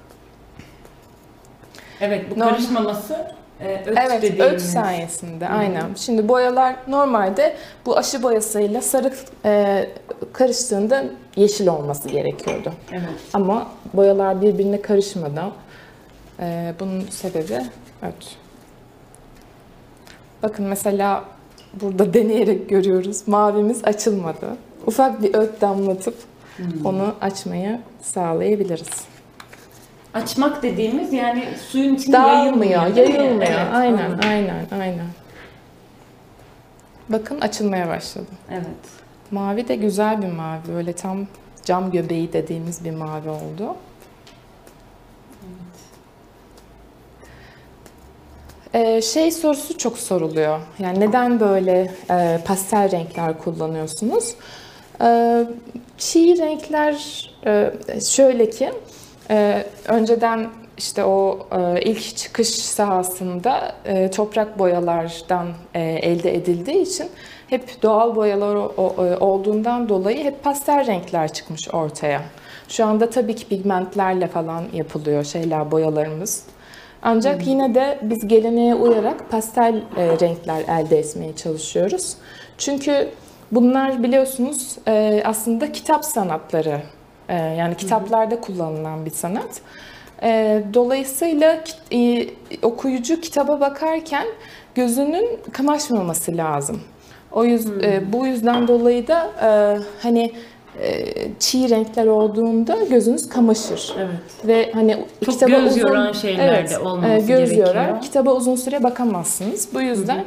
Evet 2.01 2.31
bu 2.31 2.39
karışmaması 2.39 3.33
e, 3.61 3.83
öt 3.87 3.99
Evet, 3.99 4.23
dediğimiz. 4.23 4.53
öt 4.53 4.61
sayesinde 4.61 5.49
aynen. 5.49 5.95
Şimdi 5.97 6.29
boyalar 6.29 6.77
normalde 6.89 7.57
bu 7.87 7.99
aşı 7.99 8.23
boyasıyla 8.23 8.83
sarı 8.83 9.13
e, 9.45 9.87
karıştığında 10.33 11.05
yeşil 11.37 11.67
olması 11.67 12.09
gerekiyordu. 12.09 12.73
Evet. 12.93 13.03
Ama 13.33 13.69
boyalar 13.95 14.43
birbirine 14.43 14.83
karışmadan 14.83 15.51
e, 16.41 16.75
bunun 16.81 17.01
sebebi 17.01 17.61
öt. 18.03 18.37
Bakın 20.43 20.65
mesela 20.67 21.25
burada 21.75 22.15
deneyerek 22.15 22.69
görüyoruz. 22.69 23.29
Mavimiz 23.29 23.85
açılmadı. 23.85 24.57
Ufak 24.87 25.23
bir 25.23 25.35
öt 25.35 25.61
damlatıp 25.61 26.15
onu 26.85 27.15
açmayı 27.21 27.81
sağlayabiliriz. 28.03 28.91
Açmak 30.15 30.63
dediğimiz 30.63 31.13
yani 31.13 31.45
suyun 31.71 31.95
içinde 31.95 32.17
Dağılmıyor, 32.17 32.71
yayılmıyor. 32.83 33.09
yayılmıyor. 33.09 33.43
Evet, 33.51 33.67
aynen, 33.73 33.99
anladım. 34.05 34.21
aynen, 34.31 34.67
aynen. 34.73 35.07
Bakın 37.09 37.41
açılmaya 37.41 37.89
başladı. 37.89 38.27
Evet. 38.51 38.65
Mavi 39.31 39.69
de 39.69 39.77
güzel 39.77 40.23
bir 40.23 40.33
mavi. 40.33 40.59
Böyle 40.75 40.93
tam 40.93 41.27
cam 41.65 41.91
göbeği 41.91 42.33
dediğimiz 42.33 42.85
bir 42.85 42.91
mavi 42.91 43.29
oldu. 43.29 43.77
Ee, 48.75 49.03
şey 49.03 49.31
sorusu 49.33 49.79
çok 49.79 49.99
soruluyor. 49.99 50.61
Yani 50.79 51.01
neden 51.01 51.41
böyle 51.41 51.91
e, 52.11 52.39
pastel 52.47 52.91
renkler 52.91 53.39
kullanıyorsunuz? 53.39 54.35
Ee, 55.03 55.45
çiğ 55.99 56.39
renkler 56.39 56.95
e, 57.47 57.71
şöyle 58.01 58.51
ki 58.51 58.73
e, 59.31 59.65
önceden 59.89 60.47
işte 60.79 61.05
o 61.05 61.47
e, 61.59 61.81
ilk 61.83 62.17
çıkış 62.17 62.49
sahasında 62.49 63.73
e, 63.85 64.11
toprak 64.11 64.59
boyalardan 64.59 65.47
e, 65.75 65.81
elde 65.83 66.35
edildiği 66.35 66.83
için 66.83 67.07
hep 67.51 67.83
doğal 67.83 68.17
boyalar 68.17 68.55
o- 68.57 68.95
e, 69.07 69.17
olduğundan 69.17 69.89
dolayı 69.89 70.25
hep 70.25 70.45
pastel 70.45 70.87
renkler 70.87 71.33
çıkmış 71.33 71.69
ortaya. 71.75 72.21
Şu 72.69 72.85
anda 72.87 73.11
tabii 73.11 73.35
ki 73.37 73.49
pigmentlerle 73.49 74.27
falan 74.27 74.65
yapılıyor 74.73 75.25
şeyler 75.25 75.71
boyalarımız. 75.71 76.43
Ancak 77.03 77.47
yine 77.47 77.75
de 77.75 77.99
biz 78.03 78.29
geleneğe 78.29 78.75
uyarak 78.75 79.31
pastel 79.31 79.75
e, 79.97 80.07
renkler 80.21 80.61
elde 80.61 80.99
etmeye 80.99 81.37
çalışıyoruz. 81.37 82.17
Çünkü 82.59 83.09
bunlar 83.53 84.03
biliyorsunuz 84.03 84.77
e, 84.89 85.23
aslında 85.25 85.73
kitap 85.73 86.05
sanatları. 86.05 86.81
E, 87.29 87.35
yani 87.35 87.77
kitaplarda 87.77 88.41
kullanılan 88.41 89.05
bir 89.05 89.11
sanat. 89.11 89.61
E, 90.23 90.63
dolayısıyla 90.75 91.65
e, 91.93 92.29
okuyucu 92.63 93.21
kitaba 93.21 93.61
bakarken 93.61 94.27
gözünün 94.75 95.41
kamaşmaması 95.53 96.37
lazım. 96.37 96.81
O 97.33 97.45
yüz, 97.45 97.67
e, 97.67 98.03
bu 98.13 98.27
yüzden 98.27 98.69
dolayı 98.69 99.07
da 99.09 99.31
e, 99.43 99.49
hani 100.03 100.33
çiğ 101.39 101.71
renkler 101.71 102.07
olduğunda 102.07 102.79
gözünüz 102.91 103.29
kamaşır. 103.29 103.95
Evet. 103.99 104.47
Ve 104.47 104.73
hani 104.73 104.97
Çok 105.25 105.35
kitaba 105.35 105.51
göz 105.51 105.67
uzun, 105.73 105.81
yoran 105.81 106.13
şeyler 106.13 106.49
evet, 106.49 106.79
olmaması 106.79 107.13
e, 107.13 107.19
göz 107.19 107.29
gerekiyor. 107.29 107.69
yorar. 107.69 108.03
Kitaba 108.03 108.33
uzun 108.33 108.57
süre 108.57 108.83
bakamazsınız. 108.83 109.69
Bu 109.75 109.81
yüzden 109.81 110.25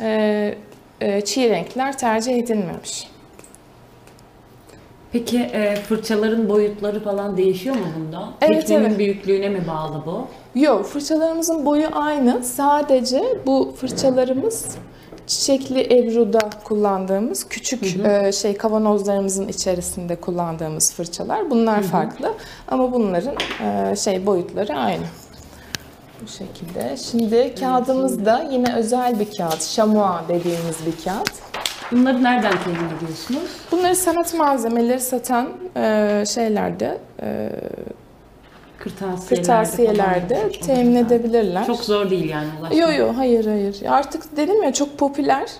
e, 0.00 0.54
e, 1.00 1.20
çiğ 1.20 1.50
renkler 1.50 1.98
tercih 1.98 2.38
edilmemiş. 2.38 3.08
Peki 5.12 5.38
e, 5.38 5.76
fırçaların 5.76 6.48
boyutları 6.48 7.04
falan 7.04 7.36
değişiyor 7.36 7.76
mu 7.76 7.82
bunda? 7.98 8.28
Evet, 8.40 8.60
Teknenin 8.60 8.84
evet. 8.84 8.98
büyüklüğüne 8.98 9.48
mi 9.48 9.64
bağlı 9.68 10.02
bu? 10.06 10.26
Yok, 10.60 10.86
fırçalarımızın 10.86 11.66
boyu 11.66 11.88
aynı. 11.92 12.44
Sadece 12.44 13.22
bu 13.46 13.74
fırçalarımız 13.76 14.76
çiçekli 15.26 15.98
ebruda 15.98 16.50
kullandığımız 16.64 17.48
küçük 17.48 18.06
e, 18.06 18.32
şey 18.32 18.56
kavanozlarımızın 18.56 19.48
içerisinde 19.48 20.16
kullandığımız 20.16 20.92
fırçalar. 20.92 21.50
Bunlar 21.50 21.82
farklı 21.82 22.32
ama 22.68 22.92
bunların 22.92 23.34
e, 23.64 23.96
şey 23.96 24.26
boyutları 24.26 24.74
aynı. 24.74 25.04
Bu 26.22 26.28
şekilde. 26.28 26.96
Şimdi 26.96 27.54
kağıdımız 27.60 28.24
da 28.24 28.48
yine 28.50 28.74
özel 28.74 29.20
bir 29.20 29.36
kağıt. 29.36 29.62
Şamua 29.62 30.24
dediğimiz 30.28 30.76
bir 30.86 31.04
kağıt. 31.04 31.32
Bunları 31.92 32.22
nereden 32.22 32.52
temin 32.64 32.96
ediyorsunuz? 32.96 33.50
Bunları 33.72 33.96
sanat 33.96 34.34
malzemeleri 34.34 35.00
satan 35.00 35.48
e, 35.76 36.24
şeylerde, 36.26 36.98
e, 37.22 37.50
Kırtasiyelerde, 38.84 39.34
kırtasiyelerde 39.42 40.34
falan. 40.34 40.50
Temin 40.66 40.94
edebilirler. 40.94 41.66
Çok 41.66 41.80
zor 41.84 42.10
değil 42.10 42.28
yani 42.28 42.48
ulaşmak. 42.60 42.78
Yo 42.78 42.92
yo 42.92 43.16
hayır 43.16 43.46
hayır. 43.46 43.82
Artık 43.88 44.36
dedim 44.36 44.62
ya 44.62 44.72
çok 44.72 44.98
popüler. 44.98 45.50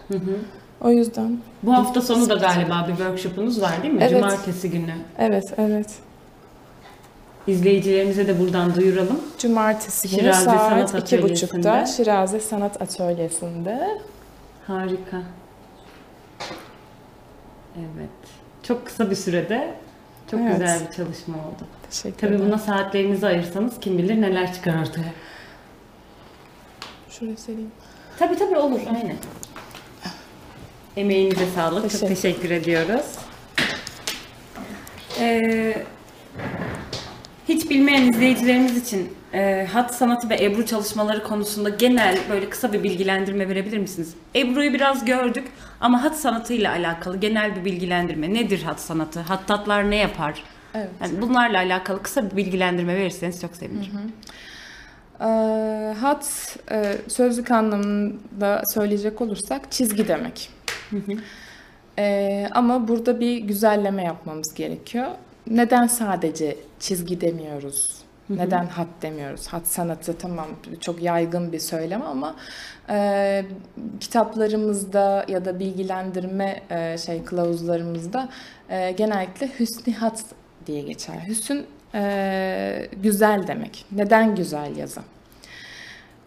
O 0.81 0.91
yüzden. 0.91 1.39
Bu 1.63 1.73
hafta 1.75 2.01
sonu 2.03 2.29
da 2.29 2.35
galiba 2.35 2.85
bir 2.89 2.97
workshopunuz 2.97 3.61
var 3.63 3.83
değil 3.83 3.95
mi? 3.95 4.01
Evet. 4.03 4.13
Cumartesi 4.23 4.71
günü. 4.71 4.95
Evet 5.19 5.45
evet. 5.59 5.87
İzleyicilerimize 7.47 8.27
de 8.27 8.41
buradan 8.41 8.75
duyuralım. 8.75 9.21
Cumartesi 9.39 10.09
günü 10.09 10.21
Şiraze 10.21 10.45
Sanat 10.45 10.91
saat 10.91 11.13
iki 11.13 11.23
buçukta. 11.23 11.87
Şiraze 11.87 12.41
Sanat 12.41 12.83
Atölyesi'nde. 12.83 13.89
Harika. 14.67 15.23
Evet. 17.79 18.11
Çok 18.63 18.87
kısa 18.87 19.11
bir 19.11 19.17
sürede 19.17 19.75
çok 20.31 20.41
Evet. 20.41 20.53
güzel 20.53 20.81
bir 20.81 20.97
çalışma 20.97 21.35
oldu. 21.37 21.65
Teşekkür 21.95 22.19
Tabii 22.19 22.35
ederim. 22.35 22.47
buna 22.47 22.59
saatlerinizi 22.59 23.27
ayırsanız 23.27 23.81
kim 23.81 23.99
bilir 23.99 24.21
neler 24.23 24.55
çıkar 24.55 24.81
ortaya. 24.83 25.13
Şuraya 27.11 27.37
sereyim. 27.37 27.71
Tabii 28.19 28.37
tabii 28.37 28.57
olur. 28.57 28.81
Aynen. 28.87 29.17
Emeğinize 30.97 31.47
sağlık. 31.55 31.83
Çok 31.83 31.91
Teşekkür. 31.91 32.15
teşekkür 32.15 32.51
ediyoruz. 32.51 33.05
Ee, 35.21 35.85
hiç 37.49 37.71
bilmeyen 37.71 38.09
izleyicilerimiz 38.13 38.77
için 38.77 39.13
e, 39.35 39.69
hat 39.73 39.95
sanatı 39.95 40.31
ve 40.31 40.45
Ebru 40.45 40.67
çalışmaları 40.67 41.23
konusunda 41.23 41.69
genel 41.69 42.19
böyle 42.31 42.51
kısa 42.51 42.73
bir 42.73 42.83
bilgilendirme 42.83 43.49
verebilir 43.49 43.79
misiniz? 43.79 44.15
Ebru'yu 44.37 44.73
biraz 44.73 45.05
gördük 45.05 45.49
ama 45.81 46.03
hat 46.03 46.17
sanatıyla 46.17 46.73
alakalı 46.73 47.17
genel 47.17 47.57
bir 47.57 47.65
bilgilendirme. 47.65 48.35
Nedir 48.35 48.63
hat 48.63 48.81
sanatı? 48.81 49.21
Hattatlar 49.21 49.91
ne 49.91 49.97
yapar? 49.97 50.43
Evet. 50.75 50.91
Yani 51.01 51.23
bunlarla 51.23 51.59
alakalı 51.59 52.03
kısa 52.03 52.31
bir 52.31 52.37
bilgilendirme 52.37 52.97
verirseniz 52.97 53.41
çok 53.41 53.57
sevinirim. 53.57 54.13
Ee, 55.21 55.95
hat 56.01 56.57
e, 56.71 56.97
sözlük 57.09 57.51
anlamında 57.51 58.63
söyleyecek 58.75 59.21
olursak 59.21 59.73
çizgi 59.73 60.09
demek. 60.09 60.51
Ee, 61.99 62.49
ama 62.55 62.89
burada 62.89 63.21
bir 63.21 63.39
güzelleme 63.39 64.05
yapmamız 64.05 64.55
gerekiyor. 64.55 65.07
Neden 65.47 65.87
sadece 65.87 66.57
çizgi 66.81 67.21
demiyoruz? 67.21 68.05
Neden 68.29 68.67
hat 68.67 68.89
demiyoruz? 69.03 69.47
Hat 69.47 69.67
sanatı 69.67 70.19
tamam 70.19 70.47
çok 70.81 71.03
yaygın 71.03 71.53
bir 71.53 71.59
söylem 71.59 72.03
ama 72.03 72.37
e, 72.91 73.45
kitaplarımızda 74.01 75.25
ya 75.29 75.45
da 75.45 75.61
bilgilendirme 75.61 76.63
e, 76.71 76.99
şey 76.99 77.25
kılavuzlarımızda 77.25 78.29
e, 78.69 78.93
genellikle 78.93 79.51
hüsnü 79.59 79.93
hat 79.93 80.25
diye 80.67 80.83
geçer. 80.83 81.15
Hüsn 81.29 81.59
e, 81.95 82.89
güzel 83.03 83.47
demek. 83.47 83.85
Neden 83.93 84.35
güzel 84.37 84.77
yazı? 84.77 85.01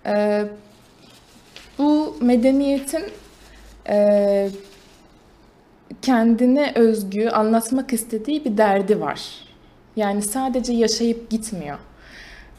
E, 0.06 0.46
bu 1.78 2.18
medeniyetin 2.22 3.04
e, 3.90 4.50
kendine 6.02 6.72
özgü 6.76 7.30
anlatmak 7.30 7.94
istediği 7.94 8.46
bir 8.46 8.58
derdi 8.58 9.02
var. 9.02 9.22
Yani 9.96 10.22
sadece 10.22 10.74
yaşayıp 10.74 11.30
gitmiyor. 11.30 11.78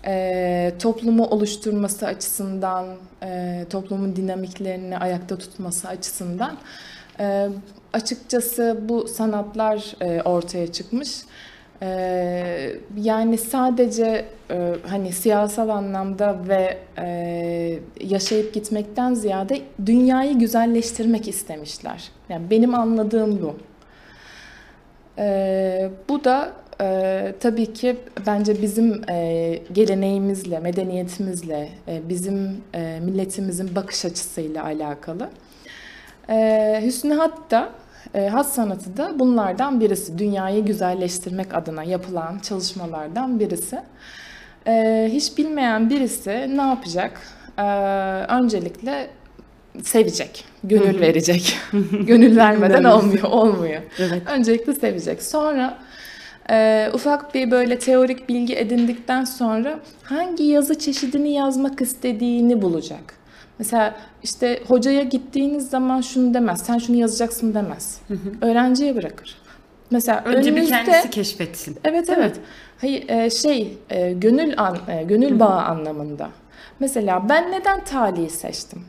e, 0.06 0.72
toplumu 0.78 1.24
oluşturması 1.26 2.06
açısından, 2.06 2.86
e, 3.22 3.64
toplumun 3.70 4.16
dinamiklerini 4.16 4.98
ayakta 4.98 5.38
tutması 5.38 5.88
açısından 5.88 6.56
e, 7.20 7.48
açıkçası 7.92 8.78
bu 8.82 9.08
sanatlar 9.08 9.96
e, 10.00 10.22
ortaya 10.22 10.72
çıkmış. 10.72 11.10
E, 11.82 12.72
yani 12.96 13.38
sadece 13.38 14.24
e, 14.50 14.74
hani 14.86 15.12
siyasal 15.12 15.68
anlamda 15.68 16.38
ve 16.48 16.78
e, 16.98 17.78
yaşayıp 18.00 18.54
gitmekten 18.54 19.14
ziyade 19.14 19.60
dünyayı 19.86 20.38
güzelleştirmek 20.38 21.28
istemişler. 21.28 22.08
Yani 22.28 22.50
benim 22.50 22.74
anladığım 22.74 23.42
bu. 23.42 23.56
E, 25.18 25.90
bu 26.08 26.24
da 26.24 26.52
e, 26.80 27.34
tabii 27.40 27.72
ki 27.72 27.96
bence 28.26 28.62
bizim 28.62 29.10
e, 29.10 29.58
geleneğimizle, 29.72 30.58
medeniyetimizle, 30.58 31.68
e, 31.88 32.08
bizim 32.08 32.62
e, 32.74 33.00
milletimizin 33.00 33.74
bakış 33.74 34.04
açısıyla 34.04 34.64
alakalı. 34.64 35.28
E, 36.30 36.80
Hüsnü 36.84 37.14
Hatta, 37.14 37.70
e, 38.14 38.28
hat 38.28 38.46
sanatı 38.46 38.96
da 38.96 39.18
bunlardan 39.18 39.80
birisi. 39.80 40.18
Dünyayı 40.18 40.64
güzelleştirmek 40.64 41.54
adına 41.54 41.84
yapılan 41.84 42.38
çalışmalardan 42.38 43.40
birisi. 43.40 43.78
E, 44.66 45.08
hiç 45.12 45.38
bilmeyen 45.38 45.90
birisi 45.90 46.30
ne 46.56 46.62
yapacak? 46.62 47.20
E, 47.58 47.62
öncelikle 48.28 49.10
sevecek, 49.82 50.44
gönül 50.64 51.00
verecek. 51.00 51.58
gönül 51.92 52.36
vermeden 52.36 52.84
olmuyor, 52.84 53.22
olmuyor. 53.22 53.82
Evet. 53.98 54.22
Öncelikle 54.26 54.74
sevecek. 54.74 55.22
Sonra 55.22 55.78
e, 56.50 56.88
ufak 56.94 57.34
bir 57.34 57.50
böyle 57.50 57.78
teorik 57.78 58.28
bilgi 58.28 58.56
edindikten 58.56 59.24
sonra 59.24 59.80
hangi 60.02 60.44
yazı 60.44 60.78
çeşidini 60.78 61.32
yazmak 61.32 61.80
istediğini 61.80 62.62
bulacak. 62.62 63.17
Mesela 63.58 63.96
işte 64.22 64.62
hocaya 64.66 65.02
gittiğiniz 65.02 65.70
zaman 65.70 66.00
şunu 66.00 66.34
demez, 66.34 66.62
sen 66.62 66.78
şunu 66.78 66.96
yazacaksın 66.96 67.54
demez. 67.54 68.00
Öğrenciye 68.40 68.96
bırakır. 68.96 69.38
Mesela 69.90 70.22
Önce 70.24 70.50
bir 70.50 70.56
önünüzde... 70.56 70.84
kendisi 70.84 71.10
keşfetsin. 71.10 71.78
Evet 71.84 72.10
evet. 72.10 72.40
Hayır 72.80 73.08
e, 73.08 73.30
şey 73.30 73.78
e, 73.90 74.12
gönül 74.12 74.54
an, 74.56 74.78
e, 74.88 75.02
gönül 75.02 75.40
bağı 75.40 75.60
anlamında. 75.60 76.30
Mesela 76.80 77.28
ben 77.28 77.52
neden 77.52 77.84
talihi 77.84 78.30
seçtim? 78.30 78.84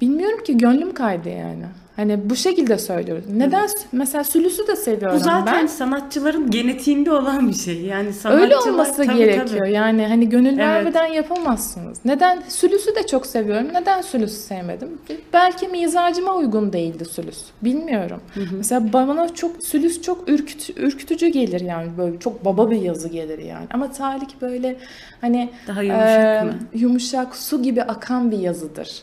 Bilmiyorum 0.00 0.42
ki 0.44 0.58
gönlüm 0.58 0.94
kaydı 0.94 1.28
yani. 1.28 1.64
Hani 1.98 2.30
bu 2.30 2.36
şekilde 2.36 2.78
söylüyoruz. 2.78 3.24
Neden? 3.36 3.68
Mesela 3.92 4.24
sülüsü 4.24 4.66
de 4.66 4.76
seviyorum 4.76 5.18
Bu 5.20 5.24
zaten 5.24 5.62
ben. 5.62 5.66
sanatçıların 5.66 6.50
genetiğinde 6.50 7.12
olan 7.12 7.48
bir 7.48 7.54
şey. 7.54 7.80
Yani 7.80 8.12
sanatçılar 8.12 8.42
Öyle 8.44 8.56
olması 8.56 9.06
Tabii, 9.06 9.16
gerekiyor. 9.18 9.46
tabii. 9.58 9.72
Yani 9.72 10.06
hani 10.06 10.28
gönül 10.28 10.48
Evet. 10.48 10.58
vermeden 10.58 11.06
yapamazsınız. 11.06 11.98
Neden? 12.04 12.42
Sülüsü 12.48 12.94
de 12.94 13.06
çok 13.06 13.26
seviyorum. 13.26 13.66
Neden 13.74 14.02
sülüsü 14.02 14.34
sevmedim? 14.36 14.88
Belki 15.32 15.68
mizacıma 15.68 16.34
uygun 16.36 16.72
değildi 16.72 17.04
sülüs. 17.04 17.44
Bilmiyorum. 17.62 18.20
Mesela 18.56 18.92
bana 18.92 19.34
çok 19.34 19.62
sülüs 19.62 20.02
çok 20.02 20.28
ürküt, 20.28 20.70
ürkütücü 20.76 21.26
gelir 21.26 21.60
yani 21.60 21.88
böyle 21.98 22.18
çok 22.18 22.44
baba 22.44 22.70
bir 22.70 22.80
yazı 22.82 23.08
gelir 23.08 23.38
yani. 23.38 23.66
Ama 23.74 23.92
talik 23.92 24.40
böyle 24.42 24.76
hani 25.20 25.50
Daha 25.68 25.82
yumuşak 25.82 26.44
mı? 26.44 26.52
yumuşak 26.74 27.36
su 27.36 27.62
gibi 27.62 27.82
akan 27.82 28.30
bir 28.30 28.38
yazıdır. 28.38 29.02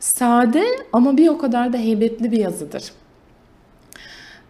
Sade 0.00 0.64
ama 0.92 1.16
bir 1.16 1.28
o 1.28 1.38
kadar 1.38 1.72
da 1.72 1.76
heybetli 1.76 2.32
bir 2.32 2.38
yazıdır. 2.38 2.92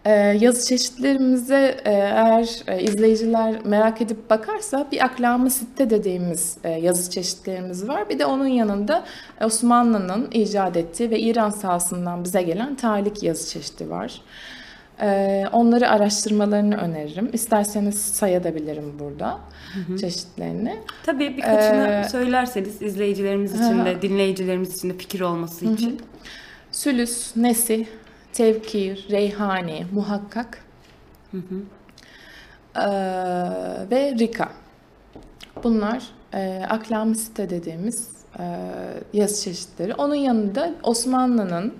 Ee, 0.05 0.11
yazı 0.39 0.67
çeşitlerimize 0.67 1.77
e, 1.85 1.91
eğer 1.91 2.63
e, 2.67 2.83
izleyiciler 2.83 3.65
merak 3.65 4.01
edip 4.01 4.29
bakarsa 4.29 4.87
bir 4.91 5.05
aklamı 5.05 5.49
sitte 5.49 5.89
dediğimiz 5.89 6.57
e, 6.63 6.69
yazı 6.69 7.11
çeşitlerimiz 7.11 7.87
var. 7.87 8.09
Bir 8.09 8.19
de 8.19 8.25
onun 8.25 8.47
yanında 8.47 9.03
Osmanlı'nın 9.43 10.27
icat 10.31 10.77
ettiği 10.77 11.09
ve 11.09 11.19
İran 11.19 11.49
sahasından 11.49 12.23
bize 12.23 12.41
gelen 12.41 12.75
talik 12.75 13.23
yazı 13.23 13.49
çeşidi 13.49 13.89
var. 13.89 14.21
Ee, 15.01 15.45
onları 15.51 15.89
araştırmalarını 15.89 16.77
öneririm. 16.77 17.29
İsterseniz 17.33 18.01
sayabilirim 18.01 18.99
burada 18.99 19.39
çeşitlerini. 20.01 20.77
Tabii 21.05 21.37
birkaçını 21.37 22.03
Ee, 22.05 22.09
söylerseniz 22.09 22.81
izleyicilerimiz 22.81 23.53
için 23.53 23.85
de 23.85 24.01
dinleyicilerimiz 24.01 24.77
için 24.77 24.89
de 24.89 24.93
fikir 24.97 25.21
olması 25.21 25.65
için. 25.65 26.01
Sülüs, 26.71 27.35
nesih, 27.35 27.85
tevkir, 28.33 29.07
reyhani, 29.11 29.85
muhakkak 29.93 30.63
Ee, 31.33 32.81
ve 33.91 34.15
rika. 34.19 34.49
Bunlar 35.63 36.03
e, 36.33 36.63
aklam 36.69 37.15
site 37.15 37.49
dediğimiz 37.49 38.09
e, 38.39 38.43
yazı 39.13 39.43
çeşitleri. 39.43 39.93
Onun 39.93 40.15
yanında 40.15 40.71
Osmanlı'nın 40.83 41.73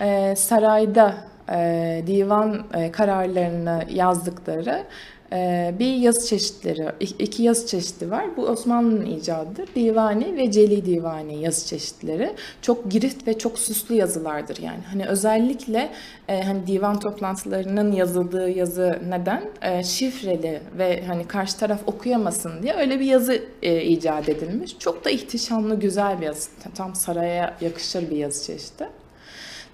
e, 0.00 0.36
sarayda 0.36 1.14
e, 1.52 2.02
divan 2.06 2.66
e, 2.74 2.92
kararlarını 2.92 3.84
yazdıkları 3.90 4.84
e, 5.32 5.74
bir 5.78 5.94
yazı 5.94 6.28
çeşitleri, 6.28 6.82
ik- 7.00 7.22
iki 7.22 7.42
yazı 7.42 7.66
çeşidi 7.66 8.10
var. 8.10 8.24
Bu 8.36 8.42
Osmanlı'nın 8.46 9.06
icadıdır. 9.06 9.68
Divani 9.74 10.36
ve 10.36 10.50
Celi 10.50 10.86
Divani 10.86 11.42
yazı 11.42 11.66
çeşitleri. 11.66 12.34
Çok 12.62 12.90
girift 12.90 13.28
ve 13.28 13.38
çok 13.38 13.58
süslü 13.58 13.94
yazılardır 13.94 14.62
yani. 14.62 14.80
Hani 14.90 15.06
özellikle 15.06 15.90
e, 16.28 16.42
hani 16.42 16.66
divan 16.66 17.00
toplantılarının 17.00 17.92
yazıldığı 17.92 18.50
yazı 18.50 19.00
neden? 19.08 19.42
E, 19.62 19.82
şifreli 19.84 20.60
ve 20.78 21.04
hani 21.06 21.26
karşı 21.28 21.58
taraf 21.58 21.80
okuyamasın 21.86 22.62
diye 22.62 22.74
öyle 22.74 23.00
bir 23.00 23.04
yazı 23.04 23.42
e, 23.62 23.82
icat 23.82 24.28
edilmiş. 24.28 24.78
Çok 24.78 25.04
da 25.04 25.10
ihtişamlı, 25.10 25.80
güzel 25.80 26.20
bir 26.20 26.26
yazı. 26.26 26.50
Tam 26.74 26.94
saraya 26.94 27.54
yakışır 27.60 28.10
bir 28.10 28.16
yazı 28.16 28.46
çeşidi. 28.46 28.88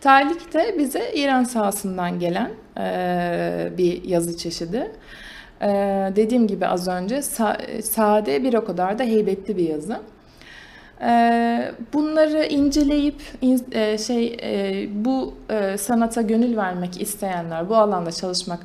Talik 0.03 0.55
de 0.55 0.75
bize 0.79 1.13
İran 1.15 1.45
sahasından 1.45 2.19
gelen 2.19 2.51
e, 2.79 3.69
bir 3.79 4.05
yazı 4.05 4.37
çeşidi. 4.37 4.91
E, 5.61 5.69
dediğim 6.17 6.47
gibi 6.47 6.67
az 6.67 6.89
önce 6.89 7.17
sa- 7.17 7.83
sade 7.83 8.43
bir 8.43 8.55
o 8.55 8.65
kadar 8.65 8.99
da 8.99 9.03
heybetli 9.03 9.57
bir 9.57 9.69
yazı. 9.69 10.01
E, 11.03 11.73
bunları 11.93 12.45
inceleyip 12.47 13.21
in- 13.41 13.67
e, 13.73 13.99
şey 13.99 14.37
e, 14.43 14.87
bu 15.05 15.35
sanata 15.79 16.23
gönül 16.23 16.57
vermek 16.57 17.01
isteyenler, 17.03 17.69
bu 17.69 17.77
alanda 17.77 18.13
çalışmak 18.13 18.61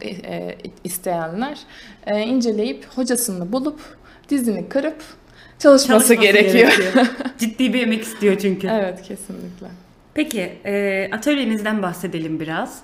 isteyenler 0.84 1.60
inceleyip 2.08 2.86
hocasını 2.96 3.52
bulup 3.54 3.80
dizini 4.30 4.70
kırıp 4.70 5.04
çalışması, 5.60 6.14
gerekiyor. 6.14 6.72
Ciddi 7.38 7.74
bir 7.74 7.82
emek 7.82 8.04
istiyor 8.04 8.38
çünkü. 8.38 8.68
evet 8.68 9.02
kesinlikle. 9.02 9.68
Peki, 10.18 10.52
e, 10.66 11.10
atölyenizden 11.14 11.82
bahsedelim 11.82 12.40
biraz. 12.40 12.80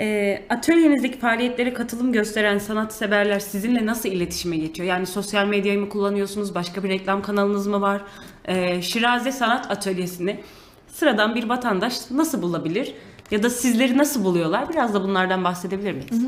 E, 0.00 0.38
atölyenizdeki 0.50 1.18
faaliyetlere 1.18 1.74
katılım 1.74 2.12
gösteren 2.12 2.58
sanatseverler 2.58 3.38
sizinle 3.38 3.86
nasıl 3.86 4.08
iletişime 4.08 4.56
geçiyor? 4.56 4.88
Yani 4.88 5.06
sosyal 5.06 5.46
medyayı 5.46 5.78
mı 5.78 5.88
kullanıyorsunuz? 5.88 6.54
Başka 6.54 6.84
bir 6.84 6.88
reklam 6.88 7.22
kanalınız 7.22 7.66
mı 7.66 7.80
var? 7.80 8.02
E, 8.44 8.82
Şiraze 8.82 9.32
Sanat 9.32 9.70
Atölyesi'ni 9.70 10.40
sıradan 10.88 11.34
bir 11.34 11.48
vatandaş 11.48 11.94
nasıl 12.10 12.42
bulabilir? 12.42 12.94
Ya 13.30 13.42
da 13.42 13.50
sizleri 13.50 13.98
nasıl 13.98 14.24
buluyorlar? 14.24 14.68
Biraz 14.68 14.94
da 14.94 15.02
bunlardan 15.02 15.44
bahsedebilir 15.44 15.92
miyiz? 15.92 16.26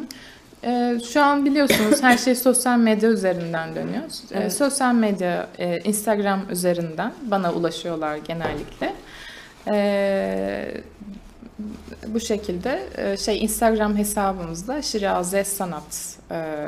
Ee, 0.65 0.99
şu 1.13 1.23
an 1.23 1.45
biliyorsunuz 1.45 2.03
her 2.03 2.19
şey 2.19 2.35
sosyal 2.35 2.79
medya 2.79 3.11
üzerinden 3.11 3.75
dönüyor. 3.75 4.03
Ee, 4.03 4.39
Evet. 4.39 4.53
sosyal 4.53 4.95
medya, 4.95 5.49
e, 5.59 5.79
Instagram 5.81 6.41
üzerinden 6.51 7.13
bana 7.23 7.53
ulaşıyorlar 7.53 8.17
genellikle. 8.17 8.95
Ee, 9.73 10.75
bu 12.07 12.21
şekilde 12.21 12.89
e, 12.97 13.17
şey 13.17 13.43
Instagram 13.45 13.97
hesabımızda 13.97 14.83
Şiraze 14.83 15.45
Sanat 15.45 16.17
e, 16.31 16.67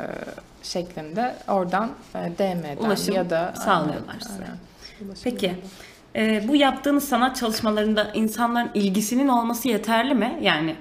şeklinde 0.63 1.35
oradan 1.47 1.89
e, 2.15 2.17
DM'den 2.37 2.77
Ulaşım 2.77 3.15
ya 3.15 3.29
da 3.29 3.53
sağlıyorlar 3.65 4.07
Aynen, 4.09 4.19
size. 4.19 4.43
aynen. 4.43 4.57
Ulaşım 5.07 5.23
Peki. 5.23 5.55
e, 6.15 6.43
bu 6.47 6.55
yaptığınız 6.55 7.03
sanat 7.09 7.35
çalışmalarında 7.35 8.11
insanların 8.13 8.69
ilgisinin 8.73 9.27
olması 9.27 9.67
yeterli 9.67 10.13
mi? 10.13 10.39
Yani 10.41 10.75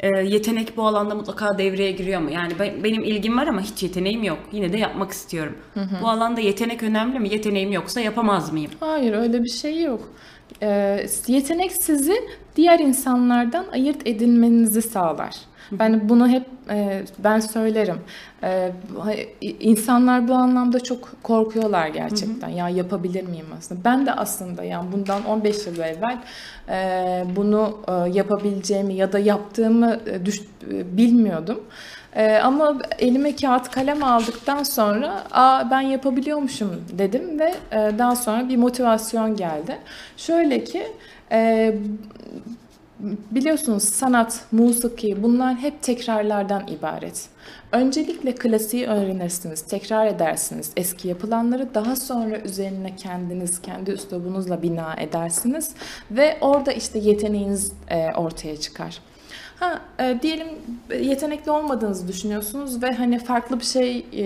e, 0.00 0.08
yetenek 0.08 0.76
bu 0.76 0.86
alanda 0.86 1.14
mutlaka 1.14 1.58
devreye 1.58 1.92
giriyor 1.92 2.20
mu? 2.20 2.30
Yani 2.30 2.52
ben- 2.58 2.84
benim 2.84 3.04
ilgim 3.04 3.38
var 3.38 3.46
ama 3.46 3.60
hiç 3.60 3.82
yeteneğim 3.82 4.22
yok. 4.22 4.38
Yine 4.52 4.72
de 4.72 4.78
yapmak 4.78 5.10
istiyorum. 5.12 5.56
Bu 6.02 6.08
alanda 6.08 6.40
yetenek 6.40 6.82
önemli 6.82 7.18
mi? 7.18 7.28
Yeteneğim 7.28 7.72
yoksa 7.72 8.00
yapamaz 8.00 8.52
mıyım? 8.52 8.70
Hayır 8.80 9.12
öyle 9.12 9.42
bir 9.42 9.48
şey 9.50 9.82
yok. 9.82 10.08
Ee, 10.62 11.06
yetenek 11.26 11.72
sizi 11.72 12.14
diğer 12.56 12.78
insanlardan 12.78 13.64
ayırt 13.72 14.06
edilmenizi 14.06 14.82
sağlar. 14.82 15.34
Ben 15.72 16.08
bunu 16.08 16.28
hep 16.28 16.46
e, 16.70 17.02
ben 17.18 17.40
söylerim. 17.40 17.98
E, 18.42 18.72
insanlar 19.60 20.28
bu 20.28 20.34
anlamda 20.34 20.80
çok 20.80 21.22
korkuyorlar 21.22 21.88
gerçekten. 21.88 22.48
Ya 22.48 22.68
yapabilir 22.68 23.28
miyim 23.28 23.46
aslında? 23.58 23.84
Ben 23.84 24.06
de 24.06 24.12
aslında 24.12 24.64
yani 24.64 24.92
bundan 24.92 25.24
15 25.24 25.66
yıl 25.66 25.78
evvel 25.78 26.18
e, 26.68 27.24
bunu 27.36 27.78
e, 27.88 27.92
yapabileceğimi 27.92 28.94
ya 28.94 29.12
da 29.12 29.18
yaptığımı 29.18 30.00
e, 30.06 30.26
düş, 30.26 30.40
e, 30.72 30.96
bilmiyordum. 30.96 31.60
Ee, 32.18 32.38
ama 32.42 32.76
elime 32.98 33.36
kağıt 33.36 33.70
kalem 33.70 34.02
aldıktan 34.02 34.62
sonra 34.62 35.24
Aa, 35.30 35.70
ben 35.70 35.80
yapabiliyormuşum 35.80 36.84
dedim 36.98 37.38
ve 37.38 37.54
e, 37.72 37.98
daha 37.98 38.16
sonra 38.16 38.48
bir 38.48 38.56
motivasyon 38.56 39.36
geldi. 39.36 39.78
Şöyle 40.16 40.64
ki 40.64 40.86
e, 41.32 41.74
biliyorsunuz 43.30 43.82
sanat, 43.82 44.40
musiki 44.52 45.22
bunlar 45.22 45.56
hep 45.56 45.82
tekrarlardan 45.82 46.66
ibaret. 46.66 47.28
Öncelikle 47.72 48.34
klasiği 48.34 48.86
öğrenirsiniz, 48.86 49.62
tekrar 49.62 50.06
edersiniz 50.06 50.72
eski 50.76 51.08
yapılanları. 51.08 51.74
Daha 51.74 51.96
sonra 51.96 52.38
üzerine 52.38 52.96
kendiniz, 52.96 53.62
kendi 53.62 53.90
üslubunuzla 53.90 54.62
bina 54.62 54.94
edersiniz. 54.94 55.74
Ve 56.10 56.38
orada 56.40 56.72
işte 56.72 56.98
yeteneğiniz 56.98 57.72
e, 57.88 58.12
ortaya 58.16 58.56
çıkar. 58.56 58.98
Ha, 59.60 59.80
e, 59.98 60.18
diyelim 60.22 60.48
yetenekli 61.00 61.50
olmadığınızı 61.50 62.08
düşünüyorsunuz 62.08 62.82
ve 62.82 62.90
hani 62.92 63.18
farklı 63.18 63.60
bir 63.60 63.64
şey 63.64 64.06
e, 64.12 64.24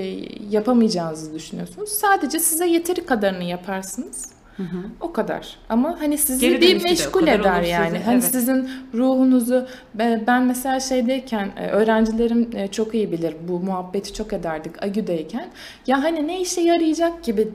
yapamayacağınızı 0.51 1.35
düşünüyorsunuz. 1.35 1.89
Sadece 1.89 2.39
size 2.39 2.67
yeteri 2.67 3.07
kadarını 3.07 3.45
yaparsınız. 3.45 4.33
Hı 4.57 4.63
hı. 4.63 4.77
O 5.01 5.13
kadar. 5.13 5.57
Ama 5.69 6.01
hani 6.01 6.19
sizi 6.19 6.41
Geri 6.41 6.61
bir 6.61 6.83
meşgul 6.83 7.27
eder 7.27 7.63
yani. 7.63 7.87
Sizi, 7.87 8.05
hani 8.05 8.15
evet. 8.15 8.25
sizin 8.25 8.71
ruhunuzu 8.95 9.67
ben 9.95 10.43
mesela 10.43 10.81
şeydeyken 10.81 11.51
e, 11.57 11.67
öğrencilerim 11.67 12.51
e, 12.55 12.69
çok 12.69 12.95
iyi 12.95 13.13
bilir. 13.13 13.35
Bu 13.49 13.61
muhabbeti 13.61 14.15
çok 14.15 14.33
ederdik 14.33 14.83
Agü'deyken. 14.83 15.49
Ya 15.87 16.03
hani 16.03 16.29
ne 16.29 16.41
işe 16.41 16.61
yarayacak 16.61 17.25
gibi 17.25 17.49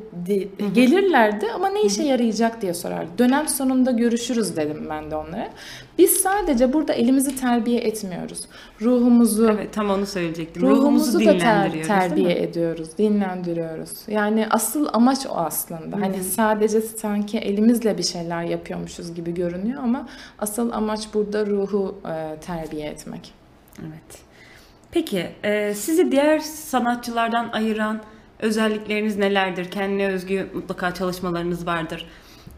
gelirlerdi 0.73 1.45
ama 1.55 1.69
ne 1.69 1.81
işe 1.81 2.03
yarayacak 2.03 2.61
diye 2.61 2.73
sorardı. 2.73 3.09
Dönem 3.17 3.47
sonunda 3.47 3.91
görüşürüz 3.91 4.55
dedim 4.55 4.87
ben 4.89 5.11
de 5.11 5.15
onlara. 5.15 5.49
Biz 5.97 6.11
sadece 6.11 6.73
burada 6.73 6.93
elimizi 6.93 7.35
terbiye 7.35 7.79
etmiyoruz. 7.79 8.41
Ruhumuzu 8.81 9.49
Evet, 9.51 9.73
tam 9.73 9.89
onu 9.89 10.05
söyleyecektim. 10.05 10.63
Ruhumuzu, 10.63 10.83
ruhumuzu 10.83 11.25
da 11.25 11.37
ter, 11.37 11.83
terbiye 11.83 12.41
ediyoruz, 12.41 12.97
dinlendiriyoruz. 12.97 13.91
Yani 14.07 14.47
asıl 14.49 14.87
amaç 14.93 15.25
o 15.25 15.35
aslında. 15.35 15.95
Hı-hı. 15.97 16.01
Hani 16.01 16.23
sadece 16.23 16.81
sanki 16.81 17.37
elimizle 17.37 17.97
bir 17.97 18.03
şeyler 18.03 18.43
yapıyormuşuz 18.43 19.13
gibi 19.13 19.33
görünüyor 19.33 19.83
ama 19.83 20.07
asıl 20.39 20.71
amaç 20.71 21.13
burada 21.13 21.45
ruhu 21.45 21.95
e, 22.05 22.39
terbiye 22.39 22.87
etmek. 22.87 23.33
Evet. 23.81 24.21
Peki, 24.91 25.27
e, 25.43 25.73
sizi 25.73 26.11
diğer 26.11 26.39
sanatçılardan 26.39 27.49
ayıran 27.53 28.01
özellikleriniz 28.39 29.17
nelerdir? 29.17 29.71
Kendine 29.71 30.07
özgü 30.07 30.47
mutlaka 30.53 30.93
çalışmalarınız 30.93 31.67
vardır. 31.67 32.07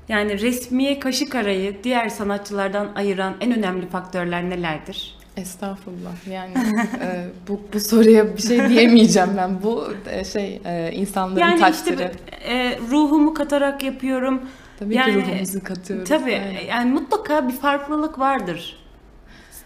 Yani 0.10 0.42
resmiye 0.42 1.00
kaşık 1.00 1.36
arayı 1.36 1.84
diğer 1.84 2.10
sanatçılardan 2.10 2.88
ayıran 2.96 3.34
en 3.42 3.52
önemli 3.58 3.88
faktörler 3.88 4.50
nelerdir? 4.50 5.16
Estağfurullah. 5.38 6.28
Yani 6.32 6.54
e, 7.02 7.28
bu 7.48 7.62
bu 7.74 7.80
soruya 7.80 8.38
bir 8.38 8.42
şey 8.42 8.70
diyemeyeceğim 8.70 9.30
ben. 9.38 9.64
Bu 9.64 9.94
e, 10.10 10.24
şey 10.24 10.62
e, 10.66 10.92
insanların 10.92 11.40
yani 11.40 11.60
takdiri. 11.60 12.02
Yani 12.02 12.12
işte 12.32 12.54
e, 12.54 12.80
ruhumu 12.92 13.34
katarak 13.34 13.84
yapıyorum. 13.84 14.42
Tabii 14.80 14.96
yani, 14.96 15.14
ki 15.14 15.20
ruhumuzu 15.20 15.64
katıyoruz. 15.64 16.10
Tabii. 16.10 16.32
Yani. 16.32 16.60
yani 16.70 16.92
mutlaka 16.92 17.48
bir 17.48 17.54
farklılık 17.54 18.20
vardır 18.20 18.80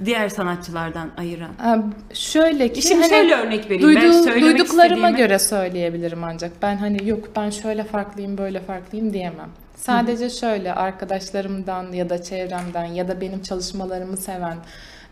diğer 0.06 0.29
sanatçılardan 0.29 1.10
ayıran? 1.17 1.93
Şöyle 2.13 2.73
ki 2.73 2.82
Şimdi 2.82 3.01
hani 3.01 3.10
şöyle 3.10 3.36
örnek 3.36 3.65
vereyim. 3.65 3.84
Duydu, 3.84 3.99
ben 4.01 4.41
duyduklarıma 4.41 4.95
istediğimi... 4.95 5.17
göre 5.17 5.39
söyleyebilirim 5.39 6.23
ancak. 6.23 6.51
Ben 6.62 6.77
hani 6.77 7.10
yok 7.10 7.36
ben 7.36 7.49
şöyle 7.49 7.84
farklıyım 7.84 8.38
böyle 8.38 8.60
farklıyım 8.60 9.13
diyemem. 9.13 9.49
Sadece 9.75 10.29
şöyle 10.29 10.73
arkadaşlarımdan 10.73 11.91
ya 11.91 12.09
da 12.09 12.23
çevremden 12.23 12.86
ya 12.86 13.07
da 13.07 13.21
benim 13.21 13.41
çalışmalarımı 13.41 14.17
seven 14.17 14.57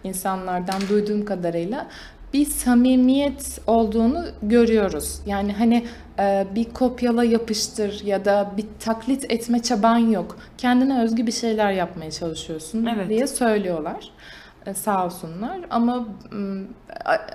insanlardan 0.04 0.82
duyduğum 0.90 1.26
kadarıyla 1.26 1.88
bir 2.34 2.46
samimiyet 2.46 3.60
olduğunu 3.68 4.26
görüyoruz. 4.44 5.20
Yani 5.26 5.54
hani 5.54 5.86
e, 6.20 6.48
bir 6.56 6.66
kopyala 6.66 7.24
yapıştır 7.24 8.04
ya 8.04 8.26
da 8.26 8.52
bir 8.58 8.66
taklit 8.80 9.32
etme 9.32 9.62
çaban 9.62 9.98
yok. 9.98 10.38
Kendine 10.58 11.02
özgü 11.02 11.28
bir 11.28 11.32
şeyler 11.32 11.72
yapmaya 11.72 12.12
çalışıyorsun 12.12 12.86
evet. 12.86 13.10
diye 13.10 13.28
söylüyorlar. 13.28 14.12
E, 14.66 14.74
sağ 14.74 15.06
olsunlar 15.06 15.60
ama 15.70 16.08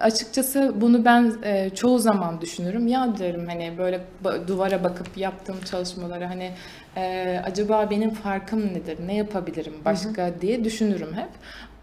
açıkçası 0.00 0.72
bunu 0.76 1.04
ben 1.04 1.34
e, 1.42 1.70
çoğu 1.70 1.98
zaman 1.98 2.40
düşünürüm. 2.40 2.86
Ya 2.86 3.18
derim 3.18 3.46
hani 3.46 3.78
böyle 3.78 4.04
duvara 4.46 4.84
bakıp 4.84 5.16
yaptığım 5.16 5.60
çalışmaları 5.60 6.24
hani 6.24 6.52
e, 6.96 7.40
acaba 7.44 7.90
benim 7.90 8.10
farkım 8.10 8.60
nedir? 8.60 8.98
Ne 9.06 9.16
yapabilirim 9.16 9.74
başka 9.84 10.26
hı 10.26 10.30
hı. 10.30 10.40
diye 10.40 10.64
düşünürüm 10.64 11.14
hep. 11.14 11.28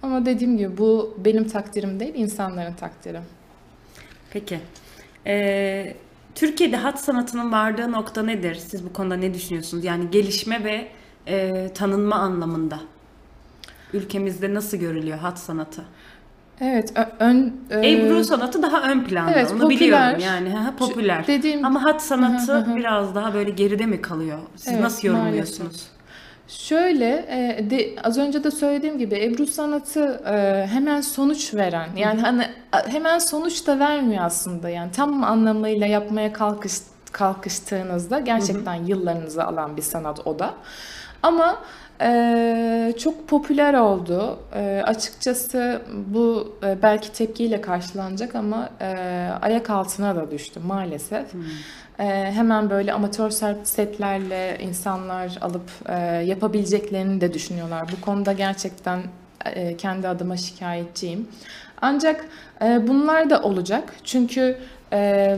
Ama 0.01 0.25
dediğim 0.25 0.57
gibi 0.57 0.77
bu 0.77 1.17
benim 1.25 1.47
takdirim 1.47 1.99
değil, 1.99 2.15
insanların 2.15 2.73
takdiri. 2.73 3.19
Peki. 4.31 4.59
Ee, 5.27 5.93
Türkiye'de 6.35 6.77
hat 6.77 6.99
sanatının 6.99 7.51
vardığı 7.51 7.91
nokta 7.91 8.23
nedir? 8.23 8.55
Siz 8.55 8.85
bu 8.85 8.93
konuda 8.93 9.15
ne 9.15 9.33
düşünüyorsunuz? 9.33 9.85
Yani 9.85 10.11
gelişme 10.11 10.63
ve 10.63 10.87
e, 11.27 11.69
tanınma 11.73 12.15
anlamında. 12.15 12.79
Ülkemizde 13.93 14.53
nasıl 14.53 14.77
görülüyor 14.77 15.17
hat 15.17 15.39
sanatı? 15.39 15.81
Evet, 16.61 16.93
ön 17.19 17.53
e... 17.69 17.91
Ebru 17.91 18.23
sanatı 18.23 18.61
daha 18.61 18.81
ön 18.81 19.03
planda. 19.03 19.31
Evet, 19.31 19.51
Onu 19.51 19.59
popüler. 19.59 19.79
biliyorum 19.79 20.19
yani. 20.19 20.49
Ha, 20.49 20.73
popüler. 20.79 21.27
Dediğim 21.27 21.65
ama 21.65 21.83
hat 21.83 22.01
sanatı 22.01 22.65
biraz 22.75 23.15
daha 23.15 23.33
böyle 23.33 23.49
geride 23.49 23.85
mi 23.85 24.01
kalıyor? 24.01 24.37
Siz 24.55 24.73
evet, 24.73 24.81
nasıl 24.81 25.07
yorumluyorsunuz? 25.07 25.59
Maalesef. 25.59 25.93
Şöyle, 26.47 27.25
e, 27.59 27.69
de, 27.69 27.95
az 28.03 28.17
önce 28.17 28.43
de 28.43 28.51
söylediğim 28.51 28.97
gibi 28.97 29.15
Ebru 29.15 29.47
sanatı 29.47 30.21
e, 30.25 30.67
hemen 30.67 31.01
sonuç 31.01 31.53
veren, 31.53 31.89
yani 31.95 32.21
hani 32.21 32.47
hemen 32.71 33.19
sonuç 33.19 33.67
da 33.67 33.79
vermiyor 33.79 34.23
aslında. 34.25 34.69
Yani 34.69 34.91
tam 34.91 35.23
anlamıyla 35.23 35.87
yapmaya 35.87 36.33
kalkış 36.33 36.73
kalkıştığınızda 37.11 38.19
gerçekten 38.19 38.73
yıllarınızı 38.73 39.43
alan 39.43 39.77
bir 39.77 39.81
sanat 39.81 40.27
o 40.27 40.39
da. 40.39 40.53
Ama 41.23 41.57
ee, 42.03 42.93
çok 42.99 43.27
popüler 43.27 43.73
oldu. 43.73 44.39
Ee, 44.55 44.81
açıkçası 44.85 45.81
bu 46.07 46.53
e, 46.63 46.81
belki 46.81 47.13
tepkiyle 47.13 47.61
karşılanacak 47.61 48.35
ama 48.35 48.69
e, 48.81 48.87
ayak 49.41 49.69
altına 49.69 50.15
da 50.15 50.31
düştü 50.31 50.59
maalesef. 50.59 51.33
Hmm. 51.33 51.41
Ee, 51.99 52.31
hemen 52.31 52.69
böyle 52.69 52.93
amatör 52.93 53.29
setlerle 53.63 54.57
insanlar 54.61 55.37
alıp 55.41 55.69
e, 55.89 55.93
yapabileceklerini 56.25 57.21
de 57.21 57.33
düşünüyorlar. 57.33 57.89
Bu 57.97 58.05
konuda 58.05 58.33
gerçekten 58.33 58.99
e, 59.45 59.77
kendi 59.77 60.07
adıma 60.07 60.37
şikayetçiyim. 60.37 61.27
Ancak 61.81 62.25
e, 62.61 62.87
bunlar 62.87 63.29
da 63.29 63.41
olacak. 63.41 63.93
Çünkü 64.03 64.57
e, 64.93 65.37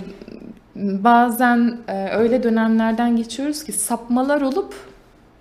bazen 0.76 1.78
e, 1.88 2.10
öyle 2.10 2.44
dönemlerden 2.44 3.16
geçiyoruz 3.16 3.64
ki 3.64 3.72
sapmalar 3.72 4.42
olup 4.42 4.95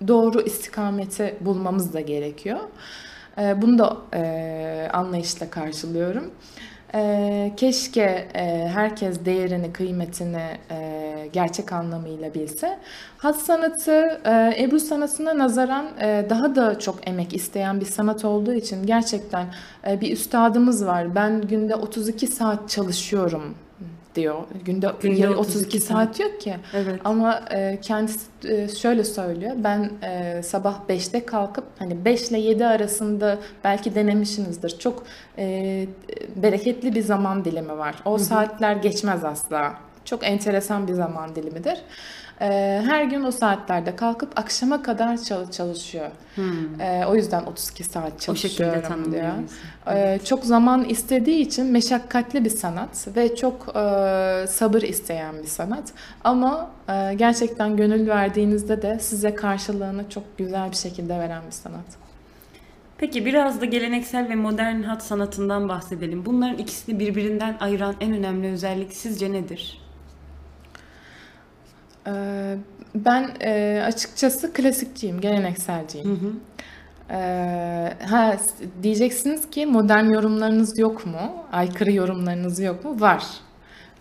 doğru 0.07 0.41
istikameti 0.41 1.35
bulmamız 1.41 1.93
da 1.93 2.01
gerekiyor. 2.01 2.59
Ee, 3.37 3.61
bunu 3.61 3.79
da 3.79 3.97
e, 4.13 4.89
anlayışla 4.93 5.49
karşılıyorum. 5.49 6.31
Ee, 6.95 7.53
keşke 7.57 8.27
e, 8.35 8.69
herkes 8.73 9.25
değerini, 9.25 9.73
kıymetini 9.73 10.57
e, 10.71 11.29
gerçek 11.33 11.73
anlamıyla 11.73 12.33
bilse. 12.33 12.79
Hat 13.17 13.35
sanatı 13.35 14.21
Ebru 14.59 14.79
sanatına 14.79 15.37
nazaran 15.37 15.85
daha 16.29 16.55
da 16.55 16.79
çok 16.79 17.07
emek 17.07 17.33
isteyen 17.33 17.81
bir 17.81 17.85
sanat 17.85 18.25
olduğu 18.25 18.53
için 18.53 18.85
gerçekten 18.85 19.45
bir 20.01 20.11
üstadımız 20.11 20.85
var. 20.85 21.15
Ben 21.15 21.41
günde 21.41 21.75
32 21.75 22.27
saat 22.27 22.69
çalışıyorum 22.69 23.55
diyor. 24.15 24.35
Günde, 24.65 24.91
Günde 25.01 25.29
32, 25.29 25.37
32 25.37 25.79
saat 25.79 26.19
yok 26.19 26.41
ki. 26.41 26.55
Evet. 26.73 27.01
Ama 27.03 27.41
e, 27.51 27.79
kendisi 27.81 28.19
e, 28.45 28.67
şöyle 28.67 29.03
söylüyor. 29.03 29.51
Ben 29.57 29.91
e, 30.03 30.43
sabah 30.43 30.79
5'te 30.89 31.25
kalkıp 31.25 31.65
hani 31.79 32.05
5 32.05 32.29
ile 32.29 32.39
7 32.39 32.65
arasında 32.65 33.37
belki 33.63 33.95
denemişsinizdir. 33.95 34.79
Çok 34.79 35.03
e, 35.37 35.87
bereketli 36.35 36.95
bir 36.95 37.01
zaman 37.01 37.45
dilimi 37.45 37.77
var. 37.77 37.95
O 38.05 38.11
Hı-hı. 38.11 38.19
saatler 38.19 38.75
geçmez 38.75 39.23
asla. 39.23 39.84
Çok 40.05 40.27
enteresan 40.27 40.87
bir 40.87 40.93
zaman 40.93 41.35
dilimidir. 41.35 41.77
Ee, 42.41 42.81
her 42.85 43.03
gün 43.03 43.23
o 43.23 43.31
saatlerde 43.31 43.95
kalkıp 43.95 44.39
akşama 44.39 44.83
kadar 44.83 45.17
çalışıyor. 45.51 46.07
Hmm. 46.35 46.81
Ee, 46.81 47.05
o 47.05 47.15
yüzden 47.15 47.43
32 47.43 47.83
saat 47.83 48.21
çalışıyorum 48.21 49.11
diyor. 49.11 49.33
Ee, 49.87 50.19
çok 50.25 50.45
zaman 50.45 50.83
istediği 50.83 51.39
için 51.39 51.65
meşakkatli 51.65 52.45
bir 52.45 52.49
sanat 52.49 53.07
ve 53.15 53.35
çok 53.35 53.75
e, 53.75 54.45
sabır 54.47 54.81
isteyen 54.81 55.35
bir 55.43 55.47
sanat. 55.47 55.93
Ama 56.23 56.71
e, 56.89 57.13
gerçekten 57.13 57.77
gönül 57.77 58.07
verdiğinizde 58.07 58.81
de 58.81 58.99
size 58.99 59.35
karşılığını 59.35 60.09
çok 60.09 60.37
güzel 60.37 60.71
bir 60.71 60.75
şekilde 60.75 61.19
veren 61.19 61.41
bir 61.47 61.51
sanat. 61.51 61.85
Peki 62.97 63.25
biraz 63.25 63.61
da 63.61 63.65
geleneksel 63.65 64.29
ve 64.29 64.35
modern 64.35 64.81
hat 64.81 65.03
sanatından 65.03 65.69
bahsedelim. 65.69 66.25
Bunların 66.25 66.57
ikisini 66.57 66.99
birbirinden 66.99 67.57
ayıran 67.59 67.95
en 68.01 68.13
önemli 68.13 68.47
özellik 68.47 68.93
sizce 68.93 69.31
nedir? 69.31 69.84
Ee, 72.07 72.57
ben 72.95 73.29
e, 73.41 73.83
açıkçası 73.85 74.53
klasikçiyim, 74.53 75.21
gelenekselciyim. 75.21 76.09
Hı 76.09 76.13
hı. 76.13 76.31
Ee, 77.09 77.93
ha 78.09 78.37
diyeceksiniz 78.83 79.49
ki 79.49 79.65
modern 79.65 80.05
yorumlarınız 80.05 80.79
yok 80.79 81.05
mu? 81.05 81.45
Aykırı 81.51 81.91
yorumlarınız 81.91 82.59
yok 82.59 82.85
mu? 82.85 83.01
Var. 83.01 83.23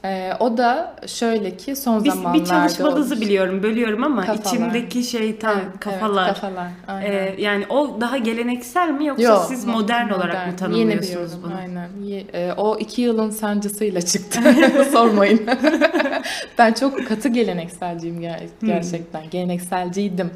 Ee, 0.05 0.33
o 0.41 0.57
da 0.57 0.97
şöyle 1.07 1.57
ki 1.57 1.77
son 1.77 2.05
Biz, 2.05 2.15
zamanlarda 2.15 2.45
bir 2.45 2.49
çalışmanızı 2.51 3.15
olmuş. 3.15 3.27
biliyorum, 3.27 3.63
bölüyorum 3.63 4.05
ama 4.05 4.27
Kafalar. 4.27 4.41
içimdeki 4.45 5.03
şey 5.05 5.39
tam 5.39 5.53
Evet, 5.57 5.65
evet, 5.71 5.81
kafalar. 5.81 6.35
kafalar. 6.35 6.69
Aynen. 6.89 7.11
Ee, 7.13 7.35
yani 7.39 7.65
o 7.69 8.01
daha 8.01 8.17
geleneksel 8.19 8.89
mi 8.91 9.07
yoksa 9.07 9.23
Yok, 9.25 9.45
siz 9.49 9.65
mo- 9.67 9.71
modern, 9.73 10.11
olarak 10.11 10.35
mı 10.35 10.39
Yeni 10.43 10.53
bir 10.53 10.57
tanımlıyorsunuz 10.59 11.15
yorum, 11.33 11.43
bunu? 11.43 11.53
Aynen. 11.59 11.89
Ye- 12.05 12.27
e, 12.33 12.53
o 12.57 12.79
iki 12.79 13.03
yılın 13.03 13.31
sancısıyla 13.31 14.03
çıktı. 14.03 14.41
Sormayın. 14.93 15.41
ben 16.59 16.73
çok 16.73 17.07
katı 17.09 17.29
gelenekselciyim 17.29 18.21
ger- 18.23 18.41
Hmm. 18.61 18.69
gerçekten. 18.69 19.31
Gelenekselciydim. 19.31 20.31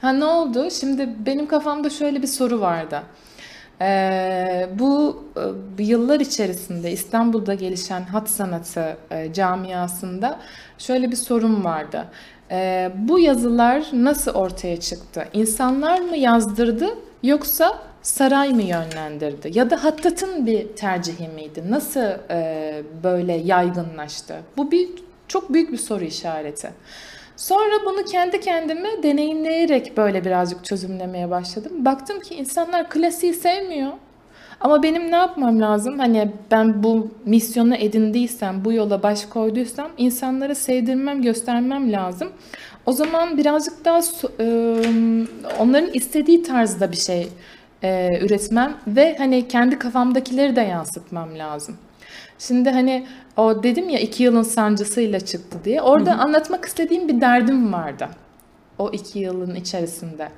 Ha 0.00 0.10
ne 0.12 0.24
oldu? 0.24 0.68
Şimdi 0.70 1.08
benim 1.26 1.46
kafamda 1.46 1.90
şöyle 1.90 2.22
bir 2.22 2.26
soru 2.26 2.60
vardı. 2.60 3.02
Ee, 3.80 4.68
bu 4.78 5.24
e, 5.78 5.82
yıllar 5.82 6.20
içerisinde 6.20 6.90
İstanbul'da 6.90 7.54
gelişen 7.54 8.02
hat 8.02 8.28
sanatı 8.28 8.96
e, 9.10 9.32
camiasında 9.32 10.38
şöyle 10.78 11.10
bir 11.10 11.16
sorun 11.16 11.64
vardı. 11.64 12.04
Ee, 12.50 12.90
bu 12.94 13.18
yazılar 13.18 13.86
nasıl 13.92 14.30
ortaya 14.34 14.80
çıktı? 14.80 15.24
İnsanlar 15.32 16.00
mı 16.00 16.16
yazdırdı 16.16 16.86
yoksa 17.22 17.78
saray 18.02 18.52
mı 18.54 18.62
yönlendirdi? 18.62 19.50
Ya 19.54 19.70
da 19.70 19.84
hattatın 19.84 20.46
bir 20.46 20.68
tercihi 20.68 21.28
miydi? 21.28 21.62
Nasıl 21.68 22.30
e, 22.30 22.82
böyle 23.02 23.32
yaygınlaştı? 23.32 24.36
Bu 24.56 24.70
bir 24.70 24.88
çok 25.28 25.52
büyük 25.52 25.72
bir 25.72 25.78
soru 25.78 26.04
işareti. 26.04 26.70
Sonra 27.38 27.84
bunu 27.86 28.04
kendi 28.04 28.40
kendime 28.40 29.02
deneyimleyerek 29.02 29.96
böyle 29.96 30.24
birazcık 30.24 30.64
çözümlemeye 30.64 31.30
başladım. 31.30 31.72
Baktım 31.84 32.20
ki 32.20 32.34
insanlar 32.34 32.90
klasiği 32.90 33.34
sevmiyor. 33.34 33.92
Ama 34.60 34.82
benim 34.82 35.10
ne 35.10 35.16
yapmam 35.16 35.60
lazım? 35.60 35.98
Hani 35.98 36.32
ben 36.50 36.82
bu 36.82 37.08
misyonu 37.24 37.74
edindiysem, 37.74 38.64
bu 38.64 38.72
yola 38.72 39.02
baş 39.02 39.26
koyduysam 39.26 39.90
insanlara 39.98 40.54
sevdirmem, 40.54 41.22
göstermem 41.22 41.92
lazım. 41.92 42.28
O 42.86 42.92
zaman 42.92 43.38
birazcık 43.38 43.84
daha 43.84 44.00
e, 44.40 44.44
onların 45.58 45.90
istediği 45.92 46.42
tarzda 46.42 46.92
bir 46.92 46.96
şey 46.96 47.28
e, 47.82 48.18
üretmem 48.22 48.76
ve 48.86 49.16
hani 49.18 49.48
kendi 49.48 49.78
kafamdakileri 49.78 50.56
de 50.56 50.60
yansıtmam 50.60 51.38
lazım. 51.38 51.76
Şimdi 52.38 52.70
hani 52.70 53.06
o 53.36 53.62
dedim 53.62 53.88
ya 53.88 53.98
iki 53.98 54.22
yılın 54.22 54.42
sancısıyla 54.42 55.20
çıktı 55.20 55.58
diye. 55.64 55.82
Orada 55.82 56.12
anlatmak 56.18 56.64
istediğim 56.64 57.08
bir 57.08 57.20
derdim 57.20 57.72
vardı. 57.72 58.08
O 58.78 58.90
iki 58.90 59.18
yılın 59.18 59.54
içerisinde. 59.54 60.28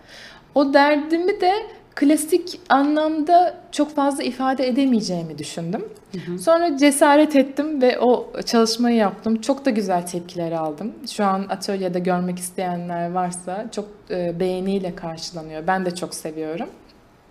O 0.54 0.74
derdimi 0.74 1.40
de 1.40 1.52
klasik 1.94 2.60
anlamda 2.68 3.54
çok 3.72 3.94
fazla 3.94 4.22
ifade 4.22 4.68
edemeyeceğimi 4.68 5.38
düşündüm. 5.38 5.84
Sonra 6.38 6.76
cesaret 6.76 7.36
ettim 7.36 7.82
ve 7.82 7.98
o 7.98 8.32
çalışmayı 8.46 8.96
yaptım. 8.96 9.40
Çok 9.40 9.64
da 9.64 9.70
güzel 9.70 10.06
tepkiler 10.06 10.52
aldım. 10.52 10.92
Şu 11.10 11.24
an 11.24 11.46
atölyede 11.48 11.98
görmek 11.98 12.38
isteyenler 12.38 13.10
varsa 13.12 13.66
çok 13.72 13.88
e, 14.10 14.40
beğeniyle 14.40 14.94
karşılanıyor. 14.94 15.66
Ben 15.66 15.84
de 15.86 15.94
çok 15.94 16.14
seviyorum. 16.14 16.68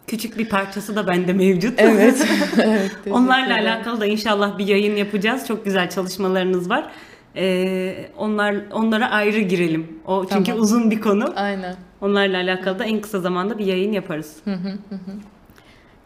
Küçük 0.09 0.37
bir 0.37 0.49
parçası 0.49 0.95
da 0.95 1.07
bende 1.07 1.33
mevcut. 1.33 1.73
Evet. 1.77 2.27
evet 2.63 2.91
Onlarla 3.11 3.53
alakalı 3.53 4.01
da 4.01 4.05
inşallah 4.05 4.57
bir 4.57 4.67
yayın 4.67 4.95
yapacağız. 4.95 5.47
Çok 5.47 5.65
güzel 5.65 5.89
çalışmalarınız 5.89 6.69
var. 6.69 6.91
Ee, 7.35 8.09
onlar 8.17 8.55
onlara 8.71 9.09
ayrı 9.09 9.39
girelim. 9.39 9.87
O 10.05 10.25
çünkü 10.29 10.43
Tamam. 10.43 10.61
uzun 10.61 10.91
bir 10.91 11.01
konu. 11.01 11.33
Aynen. 11.35 11.75
Onlarla 12.01 12.37
alakalı 12.37 12.79
da 12.79 12.85
en 12.85 13.01
kısa 13.01 13.19
zamanda 13.19 13.57
bir 13.57 13.65
yayın 13.65 13.91
yaparız. 13.91 14.35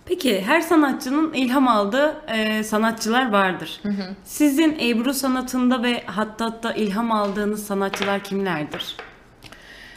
Peki 0.05 0.41
her 0.41 0.61
sanatçının 0.61 1.33
ilham 1.33 1.67
aldığı 1.67 2.15
e, 2.27 2.63
sanatçılar 2.63 3.31
vardır. 3.31 3.81
Sizin 4.23 4.79
Ebru 4.79 5.13
sanatında 5.13 5.83
ve 5.83 6.03
hattatta 6.05 6.73
ilham 6.73 7.11
aldığınız 7.11 7.65
sanatçılar 7.65 8.19
kimlerdir? 8.19 8.95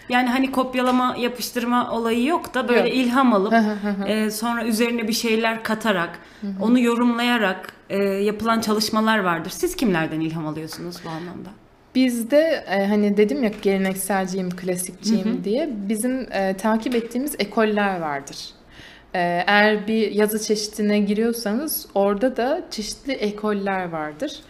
Yani 0.08 0.28
hani 0.28 0.52
kopyalama, 0.52 1.16
yapıştırma 1.18 1.90
olayı 1.92 2.24
yok 2.24 2.54
da 2.54 2.68
böyle 2.68 2.88
Yok. 2.88 2.96
ilham 2.96 3.32
alıp 3.32 3.54
e, 4.06 4.30
sonra 4.30 4.64
üzerine 4.64 5.08
bir 5.08 5.12
şeyler 5.12 5.62
katarak, 5.62 6.18
onu 6.60 6.78
yorumlayarak 6.78 7.72
e, 7.90 7.98
yapılan 8.02 8.60
çalışmalar 8.60 9.18
vardır. 9.18 9.50
Siz 9.50 9.76
kimlerden 9.76 10.20
ilham 10.20 10.46
alıyorsunuz 10.46 10.96
bu 11.04 11.08
anlamda? 11.08 11.48
Bizde 11.94 12.64
e, 12.70 12.86
hani 12.86 13.16
dedim 13.16 13.44
ya 13.44 13.50
gelenekselciyim, 13.62 14.50
klasikçiyim 14.50 15.44
diye 15.44 15.70
bizim 15.88 16.32
e, 16.32 16.56
takip 16.56 16.94
ettiğimiz 16.94 17.34
ekoller 17.38 18.00
vardır. 18.00 18.36
E, 19.14 19.44
eğer 19.46 19.86
bir 19.86 20.10
yazı 20.10 20.42
çeşidine 20.42 20.98
giriyorsanız 20.98 21.86
orada 21.94 22.36
da 22.36 22.62
çeşitli 22.70 23.12
ekoller 23.12 23.88
vardır. 23.88 24.40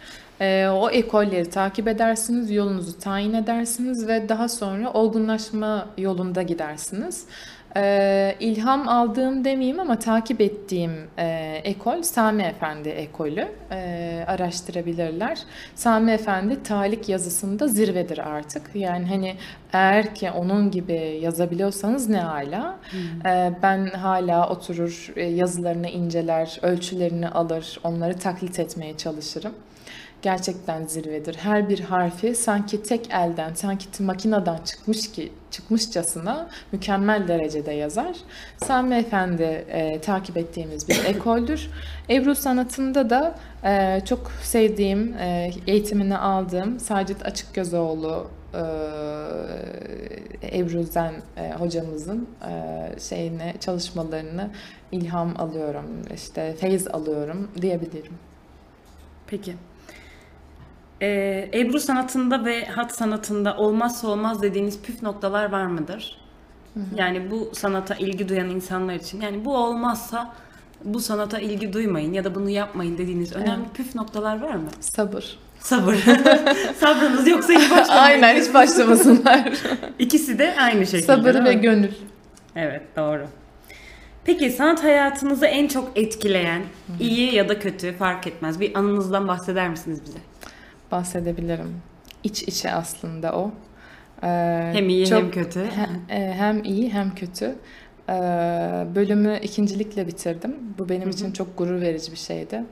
E, 0.41 0.67
o 0.67 0.89
ekolleri 0.89 1.49
takip 1.49 1.87
edersiniz, 1.87 2.51
yolunuzu 2.51 2.99
tayin 2.99 3.33
edersiniz 3.33 4.07
ve 4.07 4.29
daha 4.29 4.47
sonra 4.49 4.93
olgunlaşma 4.93 5.87
yolunda 5.97 6.41
gidersiniz. 6.41 7.25
Ee, 7.79 8.35
ilham 8.39 8.87
aldığım 8.87 9.43
demeyeyim 9.43 9.79
ama 9.79 9.99
takip 9.99 10.41
ettiğim 10.41 10.91
e, 11.17 11.61
ekol 11.63 12.01
Sami 12.01 12.43
Efendi 12.43 12.89
ekolü 12.89 13.47
Ee, 13.71 14.23
araştırabilirler. 14.27 15.39
Sami 15.75 16.11
Efendi 16.11 16.63
talik 16.63 17.09
yazısında 17.09 17.67
zirvedir 17.67 18.17
artık. 18.17 18.61
Yani 18.75 19.05
hani 19.05 19.35
eğer 19.73 20.15
ki 20.15 20.31
onun 20.31 20.71
gibi 20.71 21.19
yazabiliyorsanız 21.21 22.09
ne 22.09 22.25
ala. 22.25 22.77
Ee, 23.25 23.51
ben 23.63 23.85
hala 23.87 24.49
oturur 24.49 25.13
e, 25.15 25.23
yazılarını 25.23 25.87
inceler, 25.87 26.59
ölçülerini 26.61 27.29
alır, 27.29 27.79
onları 27.83 28.19
taklit 28.19 28.59
etmeye 28.59 28.97
çalışırım 28.97 29.53
gerçekten 30.21 30.85
zirvedir. 30.85 31.35
Her 31.35 31.69
bir 31.69 31.79
harfi 31.79 32.35
sanki 32.35 32.83
tek 32.83 33.09
elden, 33.13 33.53
sanki 33.53 34.03
makineden 34.03 34.57
çıkmış 34.57 35.11
ki 35.11 35.31
çıkmışçasına 35.51 36.49
mükemmel 36.71 37.27
derecede 37.27 37.71
yazar. 37.71 38.15
Sami 38.57 38.95
Efendi 38.95 39.43
e, 39.43 40.01
takip 40.01 40.37
ettiğimiz 40.37 40.89
bir 40.89 41.05
ekoldür. 41.05 41.69
Ebru 42.09 42.35
sanatında 42.35 43.09
da 43.09 43.35
e, 43.63 44.01
çok 44.05 44.31
sevdiğim, 44.43 45.13
e, 45.13 45.51
eğitimini 45.67 46.17
aldığım 46.17 46.79
Sacit 46.79 47.25
Açıkgözoğlu 47.25 48.27
e, 48.53 48.59
Ebru 50.59 50.83
Zen 50.83 51.13
e, 51.37 51.53
hocamızın 51.53 52.27
e, 52.49 52.99
şeyine 52.99 53.53
çalışmalarını 53.59 54.49
ilham 54.91 55.33
alıyorum, 55.37 55.85
işte 56.13 56.55
feyiz 56.59 56.87
alıyorum 56.87 57.51
diyebilirim. 57.61 58.13
Peki. 59.27 59.53
Ee, 61.01 61.49
Ebru 61.53 61.79
sanatında 61.79 62.45
ve 62.45 62.65
hat 62.65 62.95
sanatında 62.95 63.57
olmazsa 63.57 64.07
olmaz 64.07 64.41
dediğiniz 64.41 64.81
püf 64.81 65.03
noktalar 65.03 65.51
var 65.51 65.65
mıdır? 65.65 66.17
Yani 66.95 67.31
bu 67.31 67.49
sanata 67.53 67.95
ilgi 67.95 68.29
duyan 68.29 68.49
insanlar 68.49 68.93
için. 68.93 69.21
Yani 69.21 69.45
bu 69.45 69.57
olmazsa 69.57 70.33
bu 70.83 70.99
sanata 70.99 71.39
ilgi 71.39 71.73
duymayın 71.73 72.13
ya 72.13 72.23
da 72.23 72.35
bunu 72.35 72.49
yapmayın 72.49 72.97
dediğiniz 72.97 73.35
önemli 73.35 73.65
püf 73.73 73.95
noktalar 73.95 74.41
var 74.41 74.53
mı? 74.55 74.69
Sabır. 74.79 75.37
Sabır. 75.59 75.95
Sabrınız 76.79 77.27
yoksa 77.27 77.53
hiç 77.53 77.71
başlamayın. 77.71 78.21
Aynen 78.23 78.41
hiç 78.41 78.53
başlamasınlar. 78.53 79.49
İkisi 79.99 80.39
de 80.39 80.55
aynı 80.59 80.85
şekilde. 80.85 81.01
Sabır 81.01 81.45
ve 81.45 81.53
gönül. 81.53 81.91
Evet 82.55 82.81
doğru. 82.95 83.27
Peki 84.25 84.49
sanat 84.49 84.83
hayatınızı 84.83 85.45
en 85.45 85.67
çok 85.67 85.91
etkileyen, 85.95 86.61
iyi 86.99 87.35
ya 87.35 87.49
da 87.49 87.59
kötü 87.59 87.93
fark 87.93 88.27
etmez 88.27 88.59
bir 88.59 88.75
anınızdan 88.79 89.27
bahseder 89.27 89.69
misiniz 89.69 90.01
bize? 90.05 90.17
Bahsedebilirim. 90.91 91.81
İç 92.23 92.43
içe 92.43 92.71
aslında 92.71 93.33
o. 93.35 93.51
Ee, 94.23 94.69
Hem 94.73 94.89
iyi 94.89 95.07
çok- 95.07 95.19
hem 95.21 95.31
kötü. 95.31 95.59
he- 95.65 96.15
e, 96.15 96.33
hem 96.33 96.63
iyi 96.63 96.93
hem 96.93 97.15
kötü. 97.15 97.55
Ee, 98.09 98.13
bölümü 98.95 99.39
ikincilikle 99.41 100.07
bitirdim. 100.07 100.55
Bu 100.77 100.89
benim 100.89 101.09
için 101.09 101.31
çok 101.31 101.57
gurur 101.57 101.81
verici 101.81 102.11
bir 102.11 102.17
şeydi. 102.17 102.63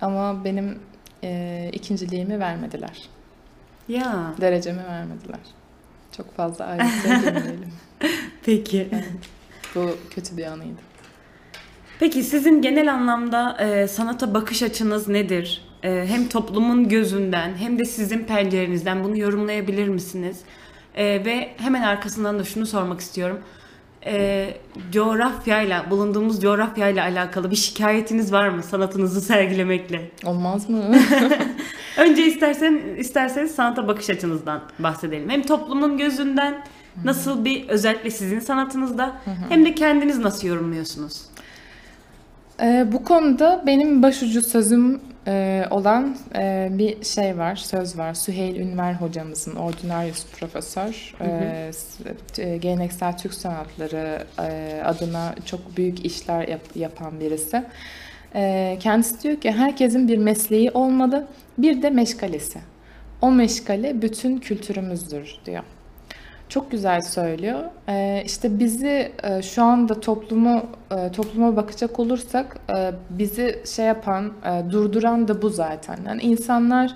Ama 0.00 0.44
benim 0.44 0.78
e, 1.24 1.70
ikinciliğimi 1.72 2.40
vermediler. 2.40 3.02
Ya 3.88 4.34
Derecemi 4.40 4.84
vermediler. 4.84 5.38
Çok 6.16 6.36
fazla 6.36 6.64
ayrıntıya 6.64 7.16
girmeyelim. 7.18 7.72
peki. 8.44 8.88
Bu 9.74 9.90
kötü 10.10 10.36
bir 10.36 10.44
anıydı. 10.46 10.80
Peki 12.00 12.22
sizin 12.22 12.62
genel 12.62 12.92
anlamda 12.94 13.56
e, 13.60 13.88
sanata 13.88 14.34
bakış 14.34 14.62
açınız 14.62 15.08
nedir? 15.08 15.68
E, 15.84 16.06
hem 16.08 16.28
toplumun 16.28 16.88
gözünden 16.88 17.54
hem 17.56 17.78
de 17.78 17.84
sizin 17.84 18.18
pencerenizden 18.18 19.04
bunu 19.04 19.18
yorumlayabilir 19.18 19.88
misiniz? 19.88 20.40
E, 20.94 21.04
ve 21.04 21.50
hemen 21.56 21.82
arkasından 21.82 22.38
da 22.38 22.44
şunu 22.44 22.66
sormak 22.66 23.00
istiyorum. 23.00 23.38
e, 24.06 24.50
coğrafyayla, 24.92 25.90
bulunduğumuz 25.90 26.42
coğrafyayla 26.42 27.04
alakalı 27.04 27.50
bir 27.50 27.56
şikayetiniz 27.56 28.32
var 28.32 28.48
mı 28.48 28.62
sanatınızı 28.62 29.20
sergilemekle? 29.20 30.10
Olmaz 30.24 30.70
mı? 30.70 30.82
Önce 31.98 32.26
istersen 32.26 32.80
isterseniz 32.98 33.54
sanata 33.54 33.88
bakış 33.88 34.10
açınızdan 34.10 34.62
bahsedelim. 34.78 35.30
Hem 35.30 35.42
toplumun 35.42 35.98
gözünden 35.98 36.64
nasıl 37.04 37.44
bir 37.44 37.68
özellikle 37.68 38.10
sizin 38.10 38.40
sanatınızda 38.40 39.12
hem 39.48 39.64
de 39.64 39.74
kendiniz 39.74 40.18
nasıl 40.18 40.48
yorumluyorsunuz? 40.48 41.22
Ee, 42.62 42.86
bu 42.92 43.04
konuda 43.04 43.62
benim 43.66 44.02
başucu 44.02 44.42
sözüm 44.42 45.00
e, 45.26 45.64
olan 45.70 46.16
e, 46.36 46.68
bir 46.72 47.04
şey 47.04 47.38
var, 47.38 47.56
söz 47.56 47.98
var. 47.98 48.14
Süheyl 48.14 48.56
Ünver 48.56 48.92
hocamızın, 48.92 49.56
ordinarius 49.56 50.26
profesör, 50.26 51.14
e, 51.20 51.70
s- 51.72 52.42
e, 52.42 52.56
geleneksel 52.56 53.18
Türk 53.18 53.34
sanatları 53.34 54.26
e, 54.42 54.80
adına 54.84 55.34
çok 55.46 55.76
büyük 55.76 56.04
işler 56.06 56.48
yap- 56.48 56.76
yapan 56.76 57.20
birisi. 57.20 57.62
E, 58.34 58.76
kendisi 58.80 59.22
diyor 59.22 59.36
ki 59.40 59.52
herkesin 59.52 60.08
bir 60.08 60.18
mesleği 60.18 60.70
olmalı, 60.70 61.26
bir 61.58 61.82
de 61.82 61.90
meşgalesi. 61.90 62.58
O 63.22 63.30
meşgale 63.30 64.02
bütün 64.02 64.38
kültürümüzdür 64.38 65.34
diyor. 65.46 65.62
Çok 66.48 66.70
güzel 66.70 67.00
söylüyor. 67.00 67.60
Ee, 67.88 68.22
işte 68.26 68.58
bizi 68.58 69.12
e, 69.22 69.42
şu 69.42 69.62
anda 69.62 70.00
toplumu 70.00 70.62
e, 70.90 71.12
topluma 71.12 71.56
bakacak 71.56 72.00
olursak 72.00 72.56
e, 72.76 72.92
bizi 73.10 73.62
şey 73.74 73.86
yapan, 73.86 74.32
e, 74.44 74.70
durduran 74.70 75.28
da 75.28 75.42
bu 75.42 75.50
zaten. 75.50 75.98
Yani 76.06 76.22
insanlar 76.22 76.94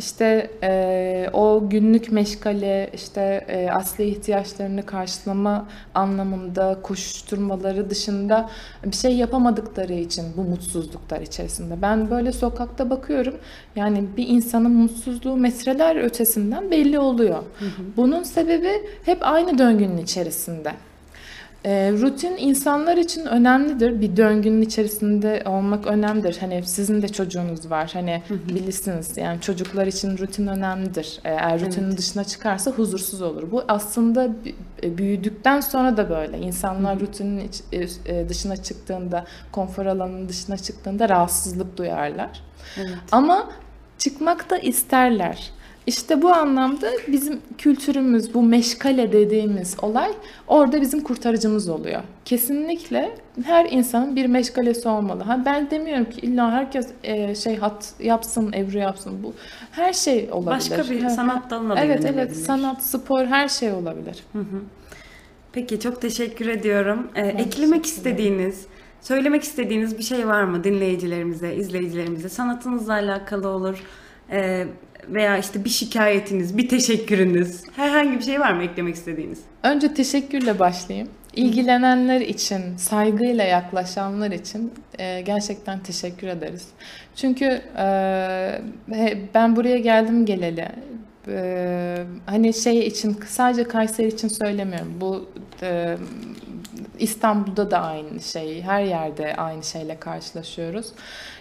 işte 0.00 0.50
e, 0.62 1.30
o 1.32 1.68
günlük 1.70 2.12
meşgale, 2.12 2.90
işte 2.94 3.44
e, 3.48 3.70
asli 3.70 4.04
ihtiyaçlarını 4.04 4.86
karşılama 4.86 5.68
anlamında 5.94 6.78
koşuşturmaları 6.82 7.90
dışında 7.90 8.50
bir 8.84 8.96
şey 8.96 9.16
yapamadıkları 9.16 9.92
için 9.92 10.24
bu 10.36 10.42
mutsuzluklar 10.42 11.20
içerisinde. 11.20 11.82
Ben 11.82 12.10
böyle 12.10 12.32
sokakta 12.32 12.90
bakıyorum. 12.90 13.34
Yani 13.76 14.04
bir 14.16 14.28
insanın 14.28 14.72
mutsuzluğu 14.72 15.36
metreler 15.36 15.96
ötesinden 15.96 16.70
belli 16.70 16.98
oluyor. 16.98 17.42
Bunun 17.96 18.22
sebebi 18.22 18.72
hep 19.04 19.18
aynı 19.20 19.58
döngünün 19.58 19.98
içerisinde. 19.98 20.72
E, 21.64 21.92
rutin 21.92 22.36
insanlar 22.36 22.96
için 22.96 23.26
önemlidir. 23.26 24.00
Bir 24.00 24.16
döngünün 24.16 24.62
içerisinde 24.62 25.42
olmak 25.46 25.86
önemlidir. 25.86 26.36
Hani 26.40 26.62
sizin 26.66 27.02
de 27.02 27.08
çocuğunuz 27.08 27.70
var. 27.70 27.90
Hani 27.92 28.22
bilirsiniz 28.48 29.16
yani 29.16 29.40
çocuklar 29.40 29.86
için 29.86 30.18
rutin 30.18 30.46
önemlidir. 30.46 31.20
Eğer 31.24 31.60
rutinin 31.60 31.88
Evet. 31.88 31.98
dışına 31.98 32.24
çıkarsa 32.24 32.70
huzursuz 32.70 33.22
olur. 33.22 33.50
Bu 33.50 33.62
aslında 33.68 34.28
b- 34.82 34.98
büyüdükten 34.98 35.60
sonra 35.60 35.96
da 35.96 36.10
böyle. 36.10 36.38
İnsanlar 36.38 37.00
rutinin 37.00 37.48
iç- 37.48 37.92
e, 38.06 38.28
dışına 38.28 38.56
çıktığında, 38.56 39.24
konfor 39.52 39.86
alanının 39.86 40.28
dışına 40.28 40.56
çıktığında 40.56 41.08
rahatsızlık 41.08 41.76
duyarlar. 41.76 42.42
Evet. 42.76 42.94
Ama 43.12 43.50
çıkmak 43.98 44.50
da 44.50 44.58
isterler. 44.58 45.50
İşte 45.86 46.22
bu 46.22 46.32
anlamda 46.32 46.90
bizim 47.08 47.40
kültürümüz, 47.58 48.34
bu 48.34 48.42
meşgale 48.42 49.12
dediğimiz 49.12 49.76
olay 49.82 50.10
orada 50.48 50.80
bizim 50.80 51.00
kurtarıcımız 51.00 51.68
oluyor. 51.68 52.02
Kesinlikle 52.24 53.10
her 53.44 53.70
insanın 53.70 54.16
bir 54.16 54.26
meşgalesi 54.26 54.88
olmalı. 54.88 55.22
Ha 55.22 55.42
ben 55.44 55.70
demiyorum 55.70 56.04
ki 56.04 56.20
illa 56.20 56.52
herkes 56.52 56.88
e, 57.02 57.34
şey 57.34 57.56
hat 57.56 57.94
yapsın, 58.00 58.52
ebru 58.52 58.78
yapsın. 58.78 59.22
Bu 59.22 59.32
her 59.70 59.92
şey 59.92 60.28
olabilir. 60.32 60.50
Başka 60.50 60.90
bir 60.90 61.08
sanat 61.08 61.50
dalına 61.50 61.76
da 61.76 61.80
Evet 61.80 62.04
evet 62.04 62.36
sanat, 62.36 62.82
spor 62.82 63.24
her 63.24 63.48
şey 63.48 63.72
olabilir. 63.72 64.24
Peki 65.52 65.80
çok 65.80 66.00
teşekkür 66.00 66.46
ediyorum. 66.46 67.08
Ee, 67.14 67.26
eklemek 67.26 67.48
teşekkür 67.48 67.70
ederim. 67.70 67.82
istediğiniz, 67.84 68.66
söylemek 69.00 69.42
istediğiniz 69.42 69.98
bir 69.98 70.02
şey 70.02 70.28
var 70.28 70.42
mı 70.42 70.64
dinleyicilerimize, 70.64 71.54
izleyicilerimize? 71.54 72.28
Sanatınızla 72.28 72.92
alakalı 72.92 73.48
olur 73.48 73.82
ee, 74.30 74.66
veya 75.08 75.38
işte 75.38 75.64
bir 75.64 75.70
şikayetiniz, 75.70 76.56
bir 76.58 76.68
teşekkürünüz. 76.68 77.62
Herhangi 77.76 78.18
bir 78.18 78.24
şey 78.24 78.40
var 78.40 78.52
mı 78.52 78.62
eklemek 78.62 78.94
istediğiniz? 78.94 79.40
Önce 79.62 79.94
teşekkürle 79.94 80.58
başlayayım. 80.58 81.08
İlgilenenler 81.34 82.20
için, 82.20 82.76
saygıyla 82.76 83.44
yaklaşanlar 83.44 84.30
için 84.30 84.72
e, 84.98 85.20
gerçekten 85.20 85.80
teşekkür 85.82 86.26
ederiz. 86.28 86.68
Çünkü 87.16 87.62
e, 87.78 87.84
ben 89.34 89.56
buraya 89.56 89.78
geldim 89.78 90.26
geleli. 90.26 90.68
e, 91.28 91.96
hani 92.26 92.54
şey 92.54 92.86
için, 92.86 93.16
sadece 93.26 93.64
Kayseri 93.64 94.08
için 94.08 94.28
söylemiyorum. 94.28 94.94
Bu 95.00 95.30
İstanbul'da 96.98 97.70
da 97.70 97.78
aynı 97.80 98.20
şey, 98.20 98.62
her 98.62 98.82
yerde 98.82 99.36
aynı 99.36 99.62
şeyle 99.62 100.00
karşılaşıyoruz. 100.00 100.86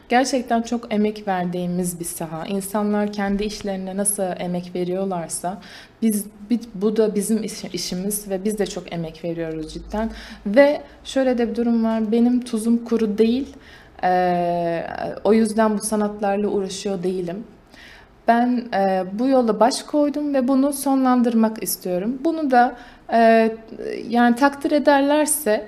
Gerçekten 0.09 0.61
çok 0.61 0.93
emek 0.93 1.27
verdiğimiz 1.27 1.99
bir 1.99 2.05
saha. 2.05 2.45
İnsanlar 2.45 3.13
kendi 3.13 3.43
işlerine 3.43 3.97
nasıl 3.97 4.23
emek 4.39 4.71
veriyorlarsa 4.75 5.57
biz 6.01 6.25
bi- 6.49 6.59
bu 6.75 6.97
da 6.97 7.15
bizim 7.15 7.43
iş- 7.43 7.63
işimiz 7.73 8.29
ve 8.29 8.43
biz 8.45 8.59
de 8.59 8.65
çok 8.65 8.93
emek 8.93 9.23
veriyoruz 9.23 9.73
cidden. 9.73 10.09
Ve 10.45 10.81
şöyle 11.03 11.37
de 11.37 11.49
bir 11.49 11.55
durum 11.55 11.83
var. 11.83 12.11
Benim 12.11 12.41
tuzum 12.41 12.85
kuru 12.85 13.17
değil. 13.17 13.47
Ee, 14.03 14.83
o 15.23 15.33
yüzden 15.33 15.77
bu 15.77 15.81
sanatlarla 15.81 16.47
uğraşıyor 16.47 17.03
değilim. 17.03 17.43
Ben 18.27 18.63
e, 18.73 19.03
bu 19.13 19.27
yola 19.27 19.59
baş 19.59 19.83
koydum 19.83 20.33
ve 20.33 20.47
bunu 20.47 20.73
sonlandırmak 20.73 21.63
istiyorum. 21.63 22.17
Bunu 22.23 22.51
da 22.51 22.75
e, 23.13 23.51
yani 24.09 24.35
takdir 24.35 24.71
ederlerse 24.71 25.67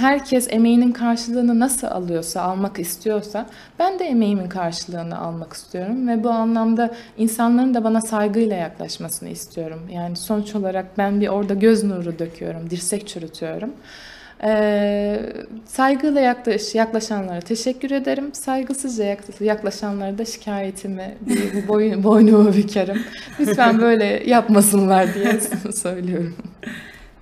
herkes 0.00 0.46
emeğinin 0.50 0.92
karşılığını 0.92 1.60
nasıl 1.60 1.86
alıyorsa, 1.86 2.42
almak 2.42 2.78
istiyorsa 2.78 3.46
ben 3.78 3.98
de 3.98 4.04
emeğimin 4.04 4.48
karşılığını 4.48 5.18
almak 5.18 5.52
istiyorum 5.52 6.08
ve 6.08 6.24
bu 6.24 6.30
anlamda 6.30 6.90
insanların 7.18 7.74
da 7.74 7.84
bana 7.84 8.00
saygıyla 8.00 8.56
yaklaşmasını 8.56 9.28
istiyorum. 9.28 9.80
Yani 9.92 10.16
sonuç 10.16 10.54
olarak 10.54 10.98
ben 10.98 11.20
bir 11.20 11.28
orada 11.28 11.54
göz 11.54 11.84
nuru 11.84 12.18
döküyorum, 12.18 12.70
dirsek 12.70 13.08
çürütüyorum. 13.08 13.70
Ee, 14.44 15.20
saygıyla 15.66 16.20
yaklaş, 16.20 16.74
yaklaşanlara 16.74 17.40
teşekkür 17.40 17.90
ederim. 17.90 18.30
Saygısızca 18.34 19.04
yak- 19.04 19.40
yaklaşanlara 19.40 20.18
da 20.18 20.24
şikayetimi 20.24 21.14
bir 21.20 21.68
boyun, 21.68 22.04
boynumu 22.04 22.54
bükerim. 22.54 23.02
Lütfen 23.40 23.80
böyle 23.80 24.04
yapmasınlar 24.26 25.14
diye 25.14 25.40
söylüyorum. 25.74 26.36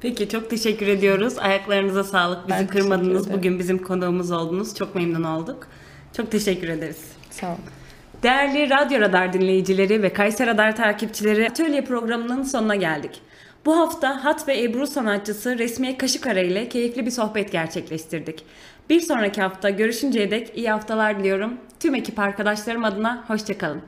Peki 0.00 0.28
çok 0.28 0.50
teşekkür 0.50 0.86
ediyoruz. 0.86 1.38
Ayaklarınıza 1.38 2.04
sağlık. 2.04 2.48
Bizi 2.48 2.58
Ben 2.58 2.66
kırmadınız. 2.66 3.32
Bugün 3.32 3.58
bizim 3.58 3.78
konuğumuz 3.78 4.30
oldunuz. 4.30 4.74
Çok 4.74 4.94
memnun 4.94 5.24
olduk. 5.24 5.66
Çok 6.16 6.30
teşekkür 6.30 6.68
ederiz. 6.68 7.12
Sağ 7.30 7.46
olun. 7.46 7.58
Değerli 8.22 8.70
Radyo 8.70 9.00
Radar 9.00 9.32
dinleyicileri 9.32 10.02
ve 10.02 10.12
Kayseri 10.12 10.50
Radar 10.50 10.76
takipçileri 10.76 11.48
atölye 11.48 11.84
programının 11.84 12.42
sonuna 12.42 12.76
geldik. 12.76 13.20
Bu 13.66 13.76
hafta 13.76 14.24
Hat 14.24 14.48
ve 14.48 14.62
Ebru 14.62 14.86
sanatçısı 14.86 15.58
Resmiye 15.58 15.98
Kaşıkara 15.98 16.40
ile 16.40 16.68
keyifli 16.68 17.06
bir 17.06 17.10
sohbet 17.10 17.52
gerçekleştirdik. 17.52 18.44
Bir 18.90 19.00
sonraki 19.00 19.42
hafta 19.42 19.70
görüşünceye 19.70 20.30
dek 20.30 20.52
iyi 20.54 20.70
haftalar 20.70 21.18
diliyorum. 21.18 21.54
Tüm 21.80 21.94
ekip 21.94 22.18
arkadaşlarım 22.18 22.84
adına 22.84 23.24
hoşçakalın. 23.28 23.82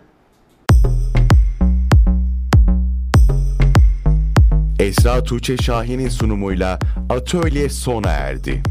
Esra 4.83 5.23
Tuğçe 5.25 5.57
Şahin'in 5.57 6.09
sunumuyla 6.09 6.79
Atölye 7.11 7.69
sona 7.69 8.11
erdi. 8.11 8.63